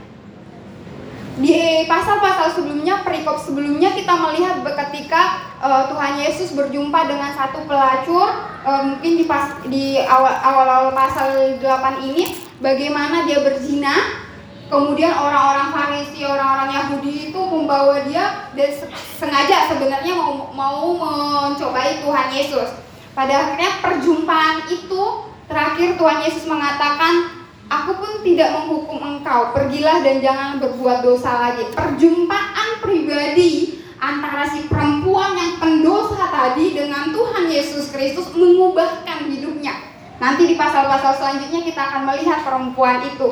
di 1.33 1.89
pasal-pasal 1.89 2.53
sebelumnya, 2.53 3.01
perikop 3.01 3.41
sebelumnya 3.41 3.89
kita 3.97 4.13
melihat 4.13 4.61
ketika 4.61 5.41
uh, 5.57 5.89
Tuhan 5.89 6.21
Yesus 6.21 6.53
berjumpa 6.53 7.09
dengan 7.09 7.33
satu 7.33 7.65
pelacur, 7.65 8.29
uh, 8.61 8.81
mungkin 8.85 9.17
di 9.17 9.25
pas 9.25 9.57
di 9.65 9.97
awal-awal 10.05 10.93
pasal 10.93 11.57
8 11.57 12.05
ini, 12.05 12.37
bagaimana 12.61 13.25
dia 13.25 13.41
berzina, 13.41 14.21
kemudian 14.69 15.09
orang-orang 15.09 15.73
Farisi, 15.73 16.21
orang-orang 16.21 16.69
Yahudi 16.69 17.33
itu 17.33 17.41
membawa 17.41 18.05
dia 18.05 18.53
dan 18.53 18.69
sengaja 19.17 19.73
sebenarnya 19.73 20.13
mau 20.13 20.53
mau 20.53 20.93
mencobai 20.93 22.05
Tuhan 22.05 22.29
Yesus. 22.29 22.77
Pada 23.17 23.33
akhirnya 23.33 23.81
perjumpaan 23.81 24.69
itu 24.69 25.32
terakhir 25.53 26.01
Tuhan 26.01 26.19
Yesus 26.25 26.49
mengatakan 26.49 27.43
Aku 27.71 27.97
pun 27.97 28.21
tidak 28.21 28.53
menghukum 28.53 29.01
engkau, 29.01 29.49
pergilah 29.55 30.03
dan 30.05 30.21
jangan 30.21 30.61
berbuat 30.61 31.01
dosa 31.01 31.41
lagi. 31.41 31.65
Perjumpaan 31.73 32.83
pribadi 32.85 33.81
antara 33.97 34.45
si 34.45 34.67
perempuan 34.69 35.33
yang 35.33 35.57
pendosa 35.57 36.27
tadi 36.27 36.75
dengan 36.75 37.09
Tuhan 37.09 37.49
Yesus 37.49 37.89
Kristus 37.89 38.29
mengubahkan 38.35 39.25
hidupnya. 39.31 39.73
Nanti 40.21 40.53
di 40.53 40.55
pasal-pasal 40.59 41.17
selanjutnya 41.17 41.65
kita 41.65 41.81
akan 41.81 42.01
melihat 42.13 42.45
perempuan 42.45 43.01
itu 43.09 43.29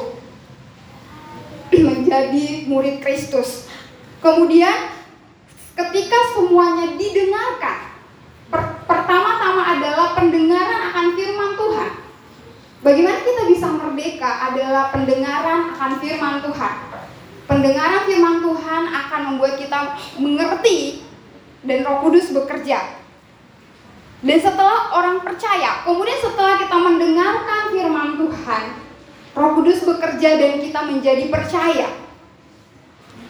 menjadi 1.91 2.65
murid 2.65 2.97
Kristus. 3.03 3.69
Kemudian 4.25 4.89
ketika 5.77 6.17
semuanya 6.33 6.97
didengarkan, 6.97 7.77
pertama-tama 8.89 9.61
adalah 9.77 10.07
pendengaran. 10.17 10.80
Bagaimana 12.81 13.21
kita 13.21 13.45
bisa 13.45 13.69
merdeka 13.69 14.49
adalah 14.49 14.89
pendengaran 14.89 15.69
akan 15.77 16.01
firman 16.01 16.41
Tuhan. 16.41 16.75
Pendengaran 17.45 18.01
firman 18.09 18.41
Tuhan 18.41 18.83
akan 18.89 19.21
membuat 19.29 19.53
kita 19.61 20.01
mengerti 20.17 21.05
dan 21.61 21.85
Roh 21.85 22.01
Kudus 22.01 22.33
bekerja. 22.33 22.97
Dan 24.25 24.37
setelah 24.41 24.97
orang 24.97 25.21
percaya, 25.21 25.85
kemudian 25.85 26.25
setelah 26.25 26.57
kita 26.57 26.73
mendengarkan 26.73 27.69
firman 27.69 28.17
Tuhan, 28.17 28.63
Roh 29.37 29.51
Kudus 29.61 29.85
bekerja 29.85 30.41
dan 30.41 30.57
kita 30.57 30.81
menjadi 30.81 31.29
percaya. 31.29 31.85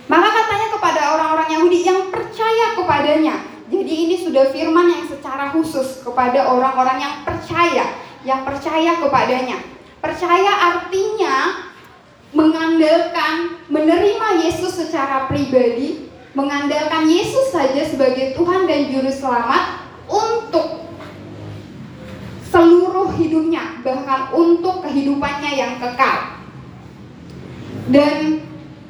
Maka 0.07 0.27
katanya 0.31 0.67
kepada 0.79 1.01
orang-orang 1.19 1.49
Yahudi 1.59 1.79
yang 1.83 2.07
percaya 2.07 2.71
kepadanya. 2.79 3.35
Jadi 3.67 3.93
ini 4.07 4.15
sudah 4.15 4.47
firman 4.51 4.87
yang 4.95 5.03
secara 5.11 5.51
khusus 5.51 6.03
kepada 6.03 6.47
orang-orang 6.47 7.03
yang 7.03 7.15
percaya 7.27 8.00
yang 8.21 8.45
percaya 8.45 8.97
kepadanya. 9.01 9.57
Percaya 10.01 10.53
artinya 10.73 11.69
mengandalkan, 12.33 13.59
menerima 13.67 14.27
Yesus 14.41 14.73
secara 14.81 15.29
pribadi, 15.29 16.09
mengandalkan 16.33 17.05
Yesus 17.05 17.51
saja 17.51 17.83
sebagai 17.85 18.33
Tuhan 18.33 18.65
dan 18.65 18.87
Juru 18.89 19.11
Selamat 19.11 19.83
untuk 20.07 20.89
seluruh 22.51 23.13
hidupnya, 23.15 23.79
bahkan 23.83 24.31
untuk 24.35 24.83
kehidupannya 24.83 25.51
yang 25.55 25.73
kekal. 25.79 26.39
Dan 27.91 28.43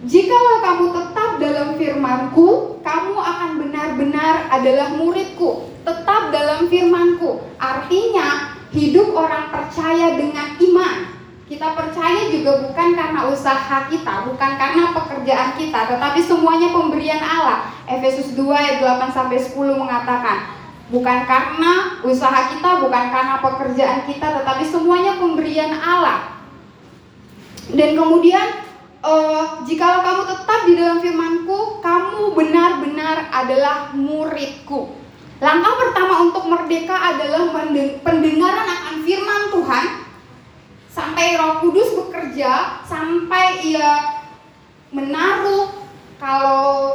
jikalau 0.05 0.57
kamu 0.61 0.85
tetap 0.93 1.31
dalam 1.41 1.69
firmanku, 1.77 2.77
kamu 2.81 3.15
akan 3.17 3.51
benar-benar 3.57 4.49
adalah 4.49 4.93
muridku. 4.93 5.69
Tetap 5.81 6.29
dalam 6.29 6.69
firmanku. 6.69 7.41
Artinya, 7.57 8.50
hidup 8.71 9.11
orang 9.11 9.51
percaya 9.51 10.15
dengan 10.15 10.55
iman. 10.59 10.97
Kita 11.51 11.75
percaya 11.75 12.31
juga 12.31 12.63
bukan 12.63 12.95
karena 12.95 13.27
usaha 13.27 13.91
kita, 13.91 14.23
bukan 14.23 14.51
karena 14.55 14.95
pekerjaan 14.95 15.59
kita, 15.59 15.83
tetapi 15.83 16.23
semuanya 16.23 16.71
pemberian 16.71 17.19
Allah. 17.19 17.67
Efesus 17.83 18.31
2 18.39 18.47
ayat 18.55 18.79
8 18.79 19.11
sampai 19.11 19.35
10 19.35 19.75
mengatakan, 19.75 20.55
bukan 20.87 21.27
karena 21.27 21.99
usaha 22.07 22.55
kita, 22.55 22.79
bukan 22.79 23.03
karena 23.11 23.35
pekerjaan 23.43 24.07
kita, 24.07 24.27
tetapi 24.39 24.63
semuanya 24.63 25.19
pemberian 25.19 25.75
Allah. 25.75 26.39
Dan 27.67 27.99
kemudian 27.99 28.63
uh, 29.03 29.59
jikalau 29.67 30.07
kamu 30.07 30.23
tetap 30.31 30.59
di 30.63 30.73
dalam 30.79 31.03
firmanku, 31.03 31.83
kamu 31.83 32.31
benar-benar 32.31 33.27
adalah 33.27 33.91
muridku. 33.91 35.00
Langkah 35.41 35.73
pertama 35.73 36.21
untuk 36.21 36.45
merdeka 36.45 36.93
adalah 36.93 37.49
pendengaran 38.05 38.67
akan 38.69 38.95
firman 39.01 39.41
Tuhan 39.49 39.85
sampai 40.93 41.33
Roh 41.33 41.65
Kudus 41.65 41.97
bekerja, 41.97 42.85
sampai 42.85 43.65
ia 43.65 44.21
menaruh 44.93 45.73
kalau 46.21 46.93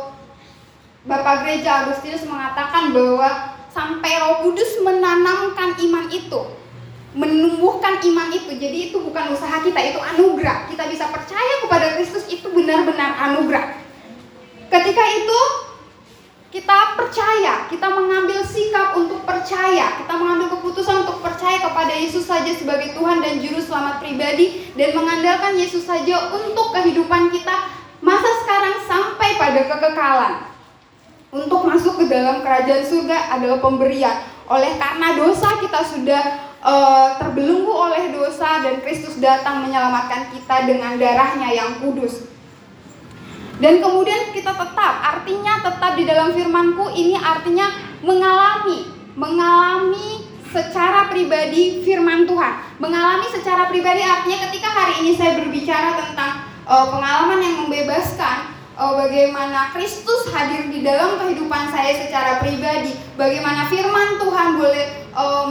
Bapak 1.02 1.42
Gereja 1.42 1.90
Agustinus 1.90 2.22
mengatakan 2.22 2.94
bahwa 2.94 3.58
sampai 3.74 4.14
Roh 4.22 4.46
Kudus 4.46 4.78
menanamkan 4.78 5.74
iman 5.82 6.06
itu, 6.06 6.40
menumbuhkan 7.18 7.98
iman 7.98 8.30
itu. 8.30 8.62
Jadi 8.62 8.94
itu 8.94 9.02
bukan 9.02 9.34
usaha 9.34 9.58
kita, 9.58 9.90
itu 9.90 9.98
anugerah. 9.98 10.70
Kita 10.70 10.86
bisa 10.86 11.10
percaya 11.10 11.66
kepada 11.66 11.98
Kristus 11.98 12.30
itu 12.30 12.46
benar-benar 12.54 13.10
anugerah. 13.26 13.74
Ketika 14.70 15.04
itu 15.18 15.65
kita 16.56 16.96
percaya, 16.96 17.68
kita 17.68 17.84
mengambil 17.92 18.40
sikap 18.40 18.96
untuk 18.96 19.28
percaya, 19.28 20.00
kita 20.00 20.14
mengambil 20.16 20.56
keputusan 20.56 21.04
untuk 21.04 21.20
percaya 21.20 21.60
kepada 21.60 21.92
Yesus 21.92 22.24
saja 22.24 22.48
sebagai 22.48 22.96
Tuhan 22.96 23.20
dan 23.20 23.44
Juru 23.44 23.60
Selamat 23.60 24.00
pribadi 24.00 24.72
dan 24.72 24.96
mengandalkan 24.96 25.52
Yesus 25.60 25.84
saja 25.84 26.32
untuk 26.32 26.72
kehidupan 26.72 27.28
kita 27.28 27.68
masa 28.00 28.30
sekarang 28.40 28.72
sampai 28.88 29.36
pada 29.36 29.60
kekekalan. 29.68 30.34
Untuk 31.28 31.60
masuk 31.68 32.00
ke 32.00 32.08
dalam 32.08 32.40
kerajaan 32.40 32.88
surga 32.88 33.36
adalah 33.36 33.60
pemberian. 33.60 34.24
Oleh 34.48 34.80
karena 34.80 35.12
dosa 35.12 35.60
kita 35.60 35.84
sudah 35.84 36.22
uh, 36.64 37.20
terbelenggu 37.20 37.68
oleh 37.68 38.16
dosa 38.16 38.64
dan 38.64 38.80
Kristus 38.80 39.20
datang 39.20 39.68
menyelamatkan 39.68 40.32
kita 40.32 40.64
dengan 40.64 40.96
darahnya 40.96 41.52
yang 41.52 41.84
kudus. 41.84 42.35
Dan 43.56 43.80
kemudian 43.80 44.36
kita 44.36 44.52
tetap, 44.52 44.94
artinya 45.00 45.64
tetap 45.64 45.96
di 45.96 46.04
dalam 46.04 46.36
firmanku 46.36 46.92
ini 46.92 47.16
artinya 47.16 47.72
mengalami, 48.04 48.84
mengalami 49.16 50.28
secara 50.52 51.08
pribadi 51.08 51.80
firman 51.80 52.28
Tuhan. 52.28 52.52
Mengalami 52.76 53.26
secara 53.32 53.72
pribadi 53.72 54.04
artinya 54.04 54.38
ketika 54.48 54.68
hari 54.68 54.94
ini 55.04 55.16
saya 55.16 55.40
berbicara 55.40 55.96
tentang 56.04 56.44
uh, 56.68 56.92
pengalaman 56.92 57.40
yang 57.40 57.56
membebaskan, 57.64 58.52
uh, 58.76 58.92
bagaimana 59.00 59.72
Kristus 59.72 60.28
hadir 60.36 60.68
di 60.68 60.84
dalam 60.84 61.16
kehidupan 61.16 61.72
saya 61.72 61.96
secara 61.96 62.44
pribadi, 62.44 62.92
bagaimana 63.16 63.72
firman 63.72 64.20
Tuhan 64.20 64.60
boleh 64.60 64.84
uh, 65.16 65.48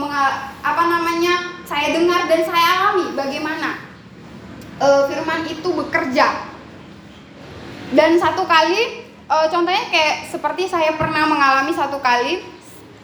apa 0.62 0.82
namanya 0.86 1.58
saya 1.66 1.90
dengar 1.90 2.30
dan 2.30 2.46
saya 2.46 2.66
alami, 2.78 3.18
bagaimana 3.18 3.82
uh, 4.78 5.10
firman 5.10 5.42
itu 5.50 5.68
bekerja 5.74 6.54
dan 7.94 8.18
satu 8.18 8.42
kali 8.48 9.06
uh, 9.30 9.46
contohnya 9.46 9.86
kayak 9.90 10.26
seperti 10.30 10.66
saya 10.66 10.94
pernah 10.98 11.26
mengalami 11.28 11.70
satu 11.70 12.02
kali 12.02 12.42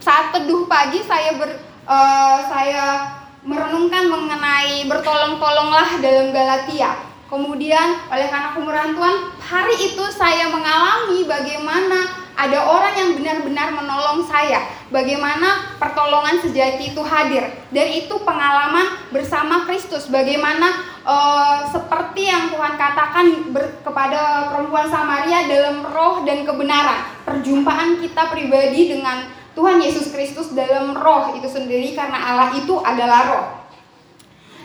saat 0.03 0.35
teduh 0.35 0.67
pagi 0.67 0.99
saya 1.07 1.39
ber 1.39 1.51
uh, 1.87 2.39
saya 2.51 3.15
merenungkan 3.43 4.07
mengenai 4.07 4.87
bertolong-tolonglah 4.87 5.99
dalam 5.99 6.31
Galatia. 6.31 6.95
Kemudian 7.27 8.07
oleh 8.12 8.29
karena 8.29 8.55
kemurahan 8.55 8.93
Tuhan, 8.95 9.17
hari 9.41 9.77
itu 9.89 10.05
saya 10.15 10.53
mengalami 10.53 11.27
bagaimana 11.27 12.22
ada 12.37 12.59
orang 12.65 12.95
yang 12.97 13.11
benar-benar 13.17 13.69
menolong 13.77 14.25
saya. 14.27 14.65
Bagaimana 14.93 15.77
pertolongan 15.81 16.37
sejati 16.45 16.93
itu 16.93 17.01
hadir 17.01 17.49
dan 17.73 17.87
itu 17.89 18.12
pengalaman 18.25 19.09
bersama 19.09 19.65
Kristus. 19.65 20.09
Bagaimana 20.12 20.85
uh, 21.05 21.65
seperti 21.73 22.29
yang 22.29 22.53
Tuhan 22.53 22.77
katakan 22.77 23.27
ber, 23.53 23.81
kepada 23.81 24.53
perempuan 24.53 24.89
Samaria 24.93 25.49
dalam 25.49 25.87
roh 25.89 26.25
dan 26.29 26.45
kebenaran. 26.45 27.09
Perjumpaan 27.25 28.05
kita 28.05 28.29
pribadi 28.29 28.93
dengan 28.93 29.29
Tuhan 29.53 29.81
Yesus 29.81 30.12
Kristus 30.12 30.53
dalam 30.57 30.97
roh 30.97 31.37
itu 31.37 31.49
sendiri 31.49 31.93
karena 31.93 32.17
Allah 32.17 32.57
itu 32.57 32.75
adalah 32.81 33.21
roh. 33.29 33.62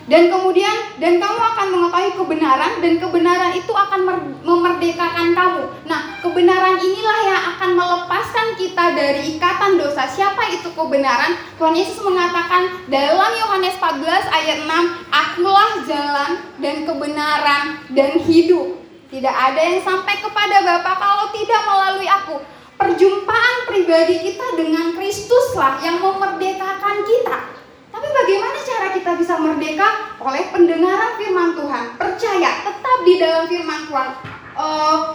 Dan 0.08 0.32
kemudian 0.32 0.96
dan 0.96 1.20
kamu 1.20 1.36
akan 1.36 1.66
mengetahui 1.68 2.16
kebenaran 2.16 2.72
dan 2.80 2.94
kebenaran 2.96 3.52
itu 3.52 3.72
akan 3.76 4.00
memerdekakan 4.40 5.36
kamu. 5.36 5.62
Nah, 5.84 6.16
kebenaran 6.24 6.80
inilah 6.80 7.18
yang 7.28 7.42
akan 7.52 7.70
melepaskan 7.76 8.56
kita 8.56 8.84
dari 8.96 9.36
ikatan 9.36 9.76
dosa. 9.76 10.08
Siapa 10.08 10.48
itu 10.48 10.72
kebenaran? 10.72 11.36
Tuhan 11.60 11.76
Yesus 11.76 12.00
mengatakan 12.00 12.88
dalam 12.88 13.32
Yohanes 13.36 13.76
14 13.76 14.24
ayat 14.32 14.64
6, 14.64 14.84
"Akulah 15.12 15.84
jalan 15.84 16.40
dan 16.56 16.88
kebenaran 16.88 17.64
dan 17.92 18.16
hidup." 18.16 18.80
Tidak 19.12 19.36
ada 19.36 19.60
yang 19.60 19.84
sampai 19.84 20.24
kepada 20.24 20.64
Bapa 20.64 20.92
kalau 20.96 21.26
tidak 21.36 21.60
melalui 21.68 22.08
aku. 22.08 22.40
Perjumpaan 22.80 23.56
pribadi 23.68 24.24
kita 24.24 24.56
dengan 24.56 24.96
Kristuslah 24.96 25.84
yang 25.84 26.00
memerdekakan 26.00 26.96
kita. 27.04 27.57
Tapi 27.98 28.14
bagaimana 28.14 28.58
cara 28.62 28.94
kita 28.94 29.10
bisa 29.18 29.34
merdeka? 29.42 30.14
Oleh 30.22 30.46
pendengaran 30.54 31.18
firman 31.18 31.50
Tuhan, 31.58 31.98
percaya 31.98 32.62
tetap 32.62 32.98
di 33.02 33.18
dalam 33.18 33.50
firman 33.50 33.90
Tuhan. 33.90 34.08
Uh, 34.54 35.10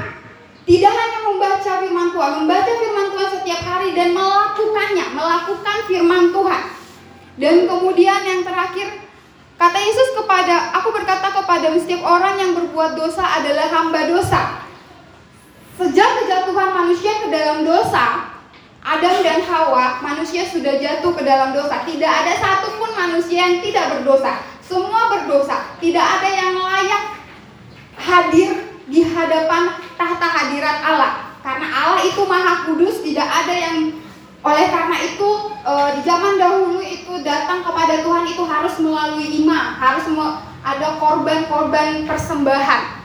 tidak 0.68 0.92
hanya 0.92 1.20
membaca 1.24 1.72
firman 1.80 2.12
Tuhan, 2.12 2.32
membaca 2.44 2.72
firman 2.76 3.08
Tuhan 3.08 3.30
setiap 3.40 3.62
hari 3.64 3.96
dan 3.96 4.12
melakukannya, 4.12 5.06
melakukan 5.16 5.78
firman 5.88 6.36
Tuhan. 6.36 6.64
Dan 7.40 7.56
kemudian 7.72 8.20
yang 8.28 8.44
terakhir, 8.44 9.00
kata 9.56 9.80
Yesus 9.80 10.20
kepada, 10.20 10.76
aku 10.76 10.92
berkata 10.92 11.32
kepada 11.32 11.72
setiap 11.80 12.04
orang 12.04 12.36
yang 12.36 12.52
berbuat 12.52 13.00
dosa 13.00 13.24
adalah 13.40 13.72
hamba 13.80 14.12
dosa. 14.12 14.60
Sejak 15.80 16.20
kejatuhan 16.20 16.76
manusia 16.76 17.16
ke 17.24 17.32
dalam 17.32 17.64
dosa, 17.64 18.33
Adam 18.84 19.24
dan 19.24 19.40
Hawa, 19.48 20.04
manusia 20.04 20.44
sudah 20.44 20.76
jatuh 20.76 21.16
ke 21.16 21.24
dalam 21.24 21.56
dosa. 21.56 21.88
Tidak 21.88 22.12
ada 22.12 22.36
satupun 22.36 22.92
manusia 22.92 23.48
yang 23.48 23.64
tidak 23.64 23.96
berdosa. 23.96 24.44
Semua 24.60 25.08
berdosa. 25.08 25.80
Tidak 25.80 26.04
ada 26.04 26.28
yang 26.28 26.60
layak 26.60 27.04
hadir 27.96 28.52
di 28.92 29.08
hadapan 29.08 29.80
tahta 29.96 30.28
hadirat 30.28 30.78
Allah. 30.84 31.12
Karena 31.40 31.68
Allah 31.72 32.04
itu 32.04 32.28
maha 32.28 32.68
kudus, 32.68 33.00
tidak 33.04 33.28
ada 33.28 33.56
yang 33.56 34.04
oleh 34.44 34.68
karena 34.68 34.98
itu 35.00 35.30
e, 35.64 35.74
di 35.96 36.02
zaman 36.04 36.36
dahulu 36.36 36.84
itu 36.84 37.24
datang 37.24 37.64
kepada 37.64 38.04
Tuhan 38.04 38.28
itu 38.28 38.44
harus 38.44 38.76
melalui 38.84 39.28
imam, 39.40 39.80
harus 39.80 40.04
ada 40.64 41.00
korban-korban 41.00 42.04
persembahan. 42.04 43.04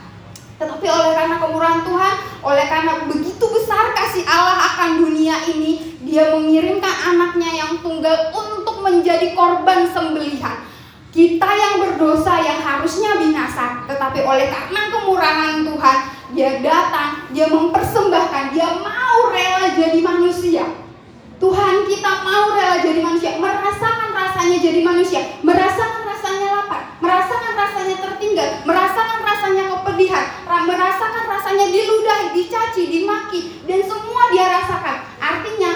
Tetapi 0.59 0.87
oleh 0.91 1.11
karena 1.15 1.35
kemurahan 1.39 1.87
Tuhan, 1.87 2.13
oleh 2.43 2.65
karena 2.67 2.93
begitu 3.07 3.45
besar 3.47 3.95
kasih 3.95 4.27
Allah 4.27 4.59
akan 4.75 4.89
dunia 4.99 5.47
ini, 5.47 5.98
Dia 6.09 6.33
mengirimkan 6.33 6.89
anaknya 7.13 7.53
yang 7.53 7.85
tunggal 7.85 8.33
untuk 8.33 8.81
menjadi 8.81 9.37
korban 9.37 9.85
sembelihan. 9.93 10.65
Kita 11.13 11.45
yang 11.45 11.85
berdosa 11.85 12.33
yang 12.41 12.57
harusnya 12.65 13.21
binasa, 13.21 13.85
tetapi 13.85 14.25
oleh 14.25 14.49
karena 14.49 14.89
kemurahan 14.89 15.61
Tuhan, 15.61 15.99
Dia 16.33 16.49
datang, 16.65 17.29
Dia 17.29 17.45
mempersembahkan, 17.49 18.57
Dia 18.57 18.69
mau 18.81 19.29
rela 19.29 19.69
jadi 19.77 20.01
manusia. 20.01 20.65
Tuhan 21.39 21.87
kita 21.87 22.11
mau 22.25 22.57
rela 22.57 22.81
jadi 22.81 22.99
manusia, 23.05 23.37
merasakan 23.37 24.09
rasanya 24.11 24.57
jadi 24.59 24.81
manusia, 24.83 25.21
merasakan 25.45 26.03
rasanya 26.09 26.47
lapar, 26.51 26.81
merasakan 26.99 27.53
rasanya 27.53 27.95
tertinggal, 28.01 28.49
merasakan 28.67 29.19
rasanya 29.23 29.63
kepedihan, 29.71 30.25
merasakan 30.45 31.25
rasanya 31.31 31.65
diludahi, 31.71 32.27
dicaci, 32.35 32.83
dimaki, 32.91 33.39
dan 33.63 33.79
semua 33.87 34.21
dia 34.35 34.45
rasakan. 34.51 34.95
Artinya, 35.19 35.68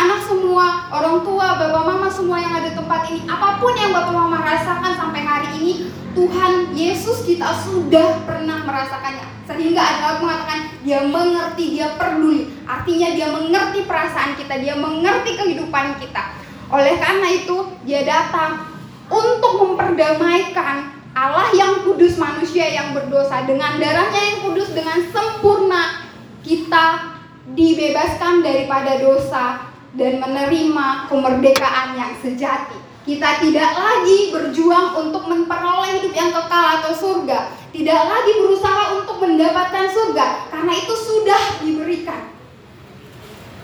anak-anak 0.00 0.32
semua, 0.32 0.66
orang 0.96 1.20
tua, 1.20 1.60
bapak 1.60 1.84
mama 1.84 2.08
semua 2.08 2.40
yang 2.40 2.56
ada 2.56 2.72
di 2.72 2.76
tempat 2.80 3.04
ini, 3.12 3.20
apa 3.28 3.60
pun 3.60 3.76
yang 3.76 3.92
bapak 3.92 4.16
mama 4.16 4.40
rasakan 4.40 4.96
sampai 4.96 5.20
hari 5.20 5.48
ini, 5.60 5.92
Tuhan 6.16 6.72
Yesus 6.72 7.28
kita 7.28 7.52
sudah 7.68 8.24
pernah 8.24 8.64
merasakannya. 8.64 9.28
Sehingga 9.44 9.76
ada 9.76 10.24
mengatakan 10.24 10.72
dia 10.80 11.04
mengerti, 11.04 11.76
dia 11.76 11.92
peduli. 12.00 12.48
Artinya 12.64 13.12
dia 13.12 13.28
mengerti 13.28 13.84
perasaan 13.84 14.40
kita, 14.40 14.56
dia 14.56 14.72
mengerti 14.80 15.36
kehidupan 15.36 16.00
kita. 16.00 16.32
Oleh 16.72 16.96
karena 16.96 17.28
itu, 17.36 17.68
dia 17.84 18.00
datang 18.00 18.72
untuk 19.12 19.52
memperdamaikan 19.60 20.96
Allah 21.12 21.52
yang 21.52 21.84
kudus 21.84 22.16
manusia 22.16 22.72
yang 22.72 22.96
berdosa 22.96 23.44
dengan 23.44 23.76
darahnya 23.76 24.22
yang 24.32 24.48
kudus 24.48 24.72
dengan 24.72 24.96
sempurna 25.12 26.08
kita 26.40 27.20
dibebaskan 27.52 28.40
daripada 28.40 28.96
dosa 28.96 29.69
dan 29.94 30.22
menerima 30.22 31.10
kemerdekaan 31.10 31.98
yang 31.98 32.12
sejati. 32.22 32.78
Kita 33.00 33.40
tidak 33.42 33.70
lagi 33.74 34.30
berjuang 34.30 34.92
untuk 34.94 35.24
memperoleh 35.26 35.98
hidup 35.98 36.12
yang 36.14 36.30
kekal 36.30 36.64
atau 36.78 36.92
surga, 36.92 37.50
tidak 37.72 38.00
lagi 38.06 38.32
berusaha 38.44 38.82
untuk 39.00 39.16
mendapatkan 39.24 39.88
surga 39.88 40.52
karena 40.52 40.72
itu 40.76 40.94
sudah 40.94 41.42
diberikan. 41.64 42.30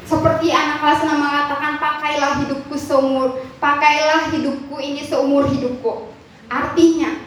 Seperti 0.06 0.54
anak 0.54 0.78
kelas 0.78 1.02
6 1.02 1.18
mengatakan, 1.18 1.82
pakailah 1.82 2.38
hidupku 2.38 2.78
seumur, 2.78 3.42
pakailah 3.58 4.30
hidupku 4.30 4.78
ini 4.78 5.02
seumur 5.02 5.50
hidupku. 5.50 6.14
Artinya, 6.46 7.26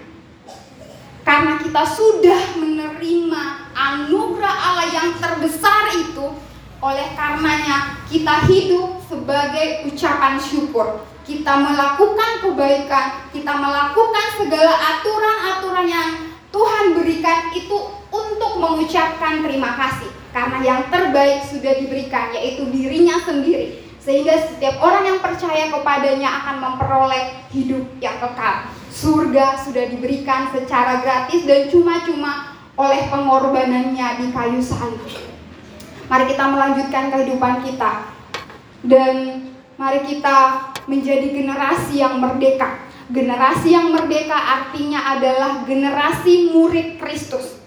karena 1.28 1.60
kita 1.60 1.84
sudah 1.84 2.56
menerima 2.56 3.42
anugerah 3.76 4.56
Allah 4.56 4.88
yang 4.96 5.12
terbesar 5.20 5.92
itu, 5.92 6.40
oleh 6.80 7.08
karenanya 7.16 8.00
kita 8.08 8.48
hidup 8.48 9.04
sebagai 9.08 9.88
ucapan 9.88 10.40
syukur. 10.40 11.04
Kita 11.28 11.62
melakukan 11.62 12.42
kebaikan, 12.42 13.30
kita 13.30 13.54
melakukan 13.54 14.26
segala 14.34 14.74
aturan-aturan 14.74 15.86
yang 15.86 16.10
Tuhan 16.50 16.98
berikan 16.98 17.54
itu 17.54 17.78
untuk 18.10 18.52
mengucapkan 18.58 19.46
terima 19.46 19.78
kasih. 19.78 20.10
Karena 20.34 20.58
yang 20.66 20.82
terbaik 20.90 21.46
sudah 21.46 21.78
diberikan, 21.78 22.34
yaitu 22.34 22.66
dirinya 22.74 23.22
sendiri. 23.22 23.78
Sehingga 24.02 24.42
setiap 24.42 24.82
orang 24.82 25.06
yang 25.06 25.20
percaya 25.22 25.70
kepadanya 25.70 26.30
akan 26.42 26.56
memperoleh 26.66 27.46
hidup 27.54 27.86
yang 28.02 28.18
kekal 28.18 28.66
surga 28.90 29.62
sudah 29.64 29.86
diberikan 29.88 30.50
secara 30.52 31.00
gratis 31.00 31.46
dan 31.46 31.70
cuma-cuma 31.70 32.58
oleh 32.76 33.08
pengorbanannya 33.08 34.08
di 34.20 34.28
kayu 34.34 34.60
salib. 34.60 35.39
Mari 36.10 36.26
kita 36.34 36.46
melanjutkan 36.50 37.14
kehidupan 37.14 37.62
kita 37.62 38.10
dan 38.82 39.46
mari 39.78 40.02
kita 40.10 40.38
menjadi 40.90 41.30
generasi 41.30 42.02
yang 42.02 42.18
merdeka. 42.18 42.82
Generasi 43.14 43.78
yang 43.78 43.94
merdeka 43.94 44.34
artinya 44.34 45.18
adalah 45.18 45.62
generasi 45.70 46.50
murid 46.50 46.98
Kristus. 46.98 47.62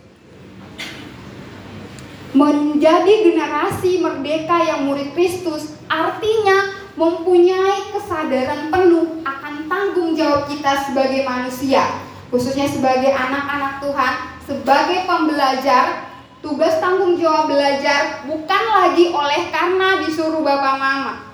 Menjadi 2.35 3.31
generasi 3.31 4.03
merdeka 4.03 4.59
yang 4.59 4.91
murid 4.91 5.15
Kristus 5.15 5.79
artinya 5.87 6.83
mempunyai 6.99 7.95
kesadaran 7.95 8.75
penuh 8.75 9.23
akan 9.23 9.55
tanggung 9.71 10.19
jawab 10.19 10.51
kita 10.51 10.91
sebagai 10.91 11.23
manusia, 11.23 11.87
khususnya 12.27 12.67
sebagai 12.67 13.15
anak-anak 13.15 13.83
Tuhan, 13.87 14.15
sebagai 14.47 14.99
pembelajar, 15.07 16.12
tugas 16.43 16.83
tanggung 16.83 17.15
jawab 17.15 17.47
belajar 17.49 18.27
bukan 18.27 18.63
lagi 18.75 19.15
oleh 19.15 19.49
karena 19.55 20.03
disuruh 20.03 20.43
bapak 20.43 20.75
mama, 20.77 21.33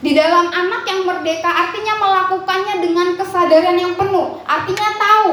di 0.00 0.16
dalam 0.16 0.48
anak 0.48 0.88
yang 0.88 1.04
merdeka 1.04 1.50
artinya 1.50 1.94
melakukannya 2.00 2.74
dengan 2.80 3.08
kesadaran 3.20 3.76
yang 3.76 3.94
penuh. 3.98 4.40
Artinya 4.48 4.88
tahu 4.96 5.30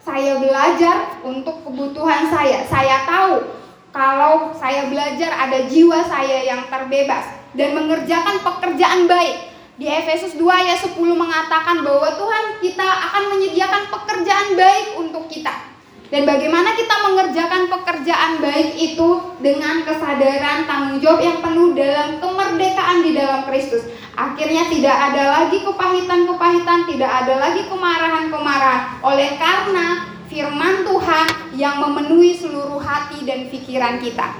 saya 0.00 0.40
belajar 0.40 1.20
untuk 1.26 1.66
kebutuhan 1.66 2.30
saya. 2.32 2.64
Saya 2.64 3.04
tahu 3.04 3.50
kalau 3.90 4.54
saya 4.56 4.86
belajar 4.86 5.34
ada 5.34 5.66
jiwa 5.66 6.06
saya 6.06 6.46
yang 6.46 6.70
terbebas 6.72 7.26
dan 7.52 7.74
mengerjakan 7.74 8.40
pekerjaan 8.40 9.10
baik. 9.10 9.52
Di 9.76 9.84
Efesus 9.92 10.40
2 10.40 10.48
ayat 10.48 10.80
10 10.80 10.96
mengatakan 10.96 11.84
bahwa 11.84 12.08
Tuhan 12.16 12.44
kita 12.64 12.86
akan 12.86 13.22
menyediakan 13.36 13.92
pekerjaan 13.92 14.56
baik 14.56 14.86
untuk 14.96 15.28
kita. 15.28 15.75
Dan 16.06 16.22
bagaimana 16.22 16.78
kita 16.78 16.94
mengerjakan 17.02 17.66
pekerjaan 17.66 18.38
baik 18.38 18.78
itu 18.78 19.34
dengan 19.42 19.82
kesadaran 19.82 20.62
tanggung 20.70 21.02
jawab 21.02 21.18
yang 21.18 21.38
penuh 21.42 21.74
dalam 21.74 22.22
kemerdekaan 22.22 23.02
di 23.02 23.10
dalam 23.10 23.42
Kristus. 23.50 23.90
Akhirnya 24.14 24.70
tidak 24.70 24.94
ada 24.94 25.22
lagi 25.34 25.66
kepahitan-kepahitan, 25.66 26.86
tidak 26.86 27.10
ada 27.10 27.34
lagi 27.42 27.66
kemarahan-kemarahan. 27.66 29.02
Oleh 29.02 29.34
karena 29.34 29.86
firman 30.30 30.86
Tuhan 30.86 31.26
yang 31.58 31.82
memenuhi 31.82 32.38
seluruh 32.38 32.78
hati 32.78 33.26
dan 33.26 33.50
pikiran 33.50 33.98
kita. 33.98 34.30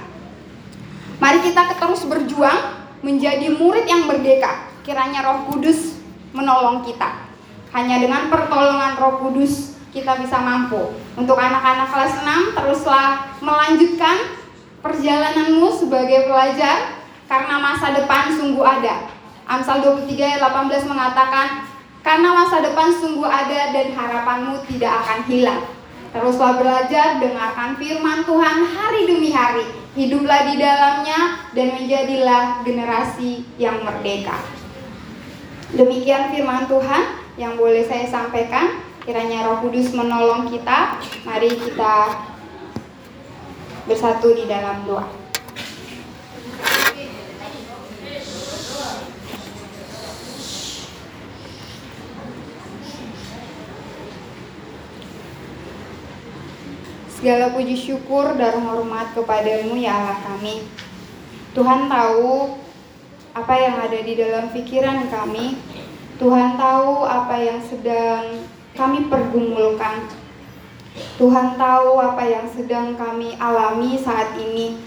Mari 1.19 1.51
kita 1.51 1.67
terus 1.75 2.07
berjuang 2.07 2.79
menjadi 3.03 3.51
murid 3.51 3.83
yang 3.89 4.07
merdeka. 4.07 4.71
Kiranya 4.87 5.19
Roh 5.25 5.51
Kudus 5.51 5.99
menolong 6.31 6.87
kita. 6.87 7.27
Hanya 7.75 7.99
dengan 7.99 8.31
pertolongan 8.31 8.95
Roh 8.95 9.19
Kudus 9.19 9.75
kita 9.91 10.15
bisa 10.15 10.39
mampu. 10.39 11.06
Untuk 11.17 11.33
anak-anak 11.33 11.89
kelas 11.89 12.13
6 12.21 12.53
teruslah 12.53 13.25
melanjutkan 13.41 14.37
perjalananmu 14.85 15.65
sebagai 15.73 16.29
pelajar 16.29 17.01
karena 17.25 17.57
masa 17.57 17.89
depan 17.97 18.37
sungguh 18.37 18.61
ada. 18.61 19.09
Amsal 19.49 19.81
23 19.81 20.13
ayat 20.13 20.41
18 20.45 20.85
mengatakan, 20.85 21.65
karena 22.05 22.29
masa 22.37 22.61
depan 22.61 22.93
sungguh 22.93 23.25
ada 23.25 23.73
dan 23.73 23.97
harapanmu 23.97 24.61
tidak 24.69 24.93
akan 25.03 25.19
hilang. 25.25 25.63
Teruslah 26.13 26.53
belajar, 26.55 27.19
dengarkan 27.19 27.75
firman 27.81 28.23
Tuhan 28.23 28.57
hari 28.63 29.01
demi 29.09 29.33
hari. 29.33 29.65
Hiduplah 29.97 30.53
di 30.53 30.55
dalamnya 30.61 31.49
dan 31.57 31.67
menjadilah 31.73 32.61
generasi 32.61 33.41
yang 33.57 33.81
merdeka. 33.81 34.37
Demikian 35.73 36.29
firman 36.29 36.69
Tuhan 36.69 37.03
yang 37.41 37.57
boleh 37.57 37.81
saya 37.89 38.05
sampaikan. 38.05 38.85
Kiranya 39.07 39.47
Roh 39.47 39.63
Kudus 39.63 39.95
menolong 39.95 40.51
kita. 40.51 40.99
Mari 41.23 41.47
kita 41.55 42.27
bersatu 43.87 44.35
di 44.35 44.43
dalam 44.43 44.83
doa. 44.83 45.07
Segala 57.15 57.55
puji 57.55 57.79
syukur 57.79 58.35
dan 58.35 58.59
hormat 58.67 59.15
kepadamu 59.15 59.79
ya 59.79 59.95
Allah 59.95 60.19
kami. 60.19 60.67
Tuhan 61.55 61.87
tahu 61.87 62.59
apa 63.31 63.55
yang 63.55 63.79
ada 63.87 63.99
di 64.03 64.19
dalam 64.19 64.51
pikiran 64.51 65.07
kami. 65.07 65.55
Tuhan 66.19 66.59
tahu 66.59 67.07
apa 67.07 67.35
yang 67.39 67.63
sedang 67.63 68.43
kami 68.77 69.09
pergumulkan. 69.09 70.05
Tuhan 71.17 71.57
tahu 71.57 71.97
apa 71.97 72.23
yang 72.25 72.45
sedang 72.45 72.93
kami 72.93 73.33
alami 73.41 73.97
saat 73.97 74.37
ini. 74.37 74.77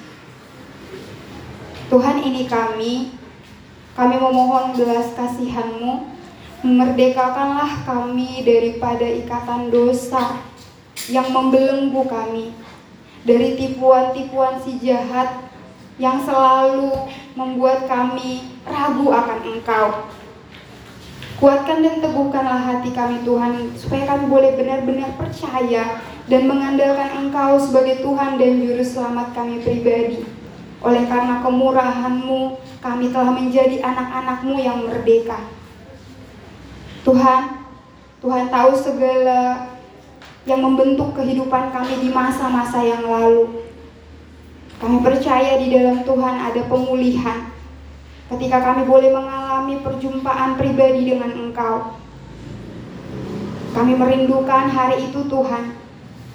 Tuhan 1.90 2.22
ini 2.22 2.46
kami, 2.46 3.18
kami 3.98 4.16
memohon 4.16 4.78
belas 4.78 5.10
kasihanmu, 5.18 6.06
memerdekakanlah 6.62 7.82
kami 7.82 8.46
daripada 8.46 9.02
ikatan 9.02 9.74
dosa 9.74 10.38
yang 11.10 11.34
membelenggu 11.34 12.06
kami, 12.06 12.54
dari 13.26 13.58
tipuan-tipuan 13.58 14.62
si 14.62 14.78
jahat 14.78 15.50
yang 15.98 16.22
selalu 16.22 16.94
membuat 17.34 17.90
kami 17.90 18.54
ragu 18.62 19.10
akan 19.10 19.40
engkau. 19.50 19.86
Kuatkan 21.40 21.80
dan 21.80 22.04
teguhkanlah 22.04 22.68
hati 22.68 22.92
kami 22.92 23.24
Tuhan 23.24 23.72
supaya 23.72 24.04
kami 24.12 24.28
boleh 24.28 24.60
benar-benar 24.60 25.16
percaya 25.16 26.04
dan 26.28 26.42
mengandalkan 26.44 27.16
Engkau 27.16 27.56
sebagai 27.56 28.04
Tuhan 28.04 28.36
dan 28.36 28.60
Juru 28.60 28.84
Selamat 28.84 29.32
kami 29.32 29.64
pribadi. 29.64 30.20
Oleh 30.84 31.08
karena 31.08 31.40
kemurahan-Mu, 31.40 32.60
kami 32.84 33.08
telah 33.08 33.32
menjadi 33.32 33.80
anak-anak-Mu 33.80 34.56
yang 34.60 34.84
merdeka. 34.84 35.40
Tuhan, 37.08 37.64
Tuhan 38.20 38.52
tahu 38.52 38.72
segala 38.76 39.64
yang 40.44 40.60
membentuk 40.60 41.16
kehidupan 41.16 41.72
kami 41.72 42.04
di 42.04 42.08
masa-masa 42.12 42.84
yang 42.84 43.04
lalu. 43.08 43.64
Kami 44.76 45.04
percaya 45.04 45.56
di 45.60 45.72
dalam 45.72 46.04
Tuhan 46.04 46.36
ada 46.36 46.62
pemulihan, 46.68 47.49
ketika 48.30 48.62
kami 48.62 48.86
boleh 48.86 49.10
mengalami 49.10 49.82
perjumpaan 49.82 50.54
pribadi 50.54 51.10
dengan 51.10 51.34
Engkau. 51.34 51.98
Kami 53.74 53.92
merindukan 53.98 54.70
hari 54.70 55.10
itu 55.10 55.26
Tuhan. 55.26 55.74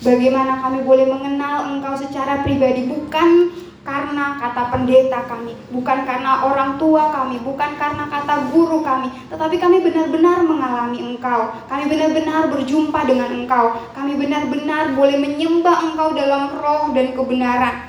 Bagaimana 0.04 0.60
kami 0.60 0.84
boleh 0.84 1.08
mengenal 1.08 1.72
Engkau 1.72 1.96
secara 1.96 2.44
pribadi 2.44 2.84
bukan 2.84 3.56
karena 3.86 4.42
kata 4.42 4.74
pendeta 4.74 5.30
kami, 5.30 5.54
bukan 5.70 6.10
karena 6.10 6.42
orang 6.42 6.82
tua 6.82 7.14
kami, 7.14 7.38
bukan 7.46 7.78
karena 7.78 8.10
kata 8.10 8.50
guru 8.50 8.82
kami, 8.82 9.14
tetapi 9.30 9.62
kami 9.62 9.78
benar-benar 9.86 10.42
mengalami 10.42 11.00
Engkau. 11.14 11.54
Kami 11.70 11.86
benar-benar 11.86 12.50
berjumpa 12.50 13.06
dengan 13.06 13.30
Engkau. 13.30 13.78
Kami 13.94 14.18
benar-benar 14.18 14.98
boleh 14.98 15.22
menyembah 15.22 15.86
Engkau 15.86 16.18
dalam 16.18 16.50
roh 16.58 16.98
dan 16.98 17.14
kebenaran. 17.14 17.85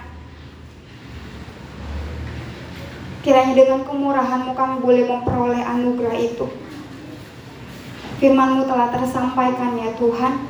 Kiranya 3.27 3.59
dengan 3.59 3.83
kemurahanmu 3.83 4.55
kami 4.55 4.79
boleh 4.79 5.03
memperoleh 5.11 5.59
anugerah 5.59 6.15
itu. 6.15 6.47
Firmanmu 8.23 8.71
telah 8.71 8.95
tersampaikan 8.95 9.75
ya 9.83 9.91
Tuhan. 9.99 10.47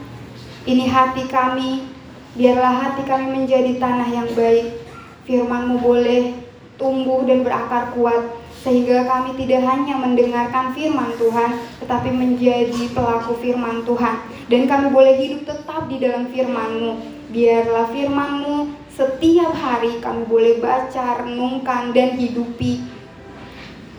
Ini 0.69 0.85
hati 0.85 1.25
kami, 1.25 1.89
biarlah 2.37 2.77
hati 2.85 3.09
kami 3.09 3.33
menjadi 3.33 3.81
tanah 3.81 4.13
yang 4.13 4.29
baik. 4.37 4.77
Firmanmu 5.25 5.81
boleh 5.81 6.37
tumbuh 6.77 7.25
dan 7.25 7.41
berakar 7.49 7.97
kuat 7.97 8.45
sehingga 8.61 9.09
kami 9.09 9.41
tidak 9.41 9.65
hanya 9.65 9.97
mendengarkan 9.97 10.77
firman 10.77 11.17
Tuhan, 11.17 11.57
tetapi 11.81 12.13
menjadi 12.13 12.93
pelaku 12.93 13.41
firman 13.41 13.89
Tuhan. 13.89 14.21
Dan 14.53 14.69
kami 14.69 14.93
boleh 14.93 15.17
hidup 15.17 15.49
tetap 15.49 15.89
di 15.89 15.97
dalam 15.97 16.29
firman-Mu. 16.29 16.93
Biarlah 17.33 17.89
firman-Mu 17.89 18.85
setiap 18.97 19.53
hari 19.53 20.01
kami 20.01 20.25
boleh 20.25 20.57
baca, 20.57 21.21
renungkan, 21.21 21.93
dan 21.93 22.17
hidupi 22.17 22.81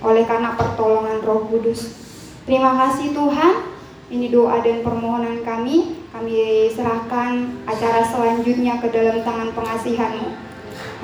oleh 0.01 0.25
karena 0.25 0.57
pertolongan 0.57 1.21
roh 1.21 1.45
kudus. 1.45 1.93
Terima 2.49 2.73
kasih 2.73 3.13
Tuhan, 3.13 3.77
ini 4.09 4.33
doa 4.33 4.57
dan 4.65 4.81
permohonan 4.81 5.45
kami. 5.45 6.01
Kami 6.09 6.33
serahkan 6.73 7.61
acara 7.69 8.01
selanjutnya 8.09 8.81
ke 8.81 8.89
dalam 8.89 9.21
tangan 9.21 9.53
pengasihanmu. 9.53 10.33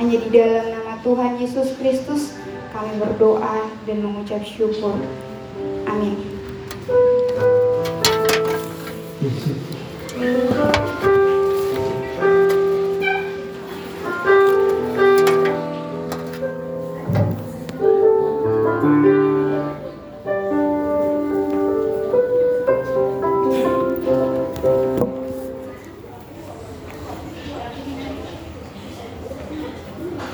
Hanya 0.02 0.18
di 0.18 0.30
dalam 0.34 0.74
nama 0.74 0.98
Tuhan 1.06 1.38
Yesus 1.38 1.78
Kristus 1.78 2.34
kami 2.74 2.98
berdoa 2.98 3.70
dan 3.86 3.98
mengucap 4.02 4.42
syukur. 4.42 4.98
Amin. 5.86 6.18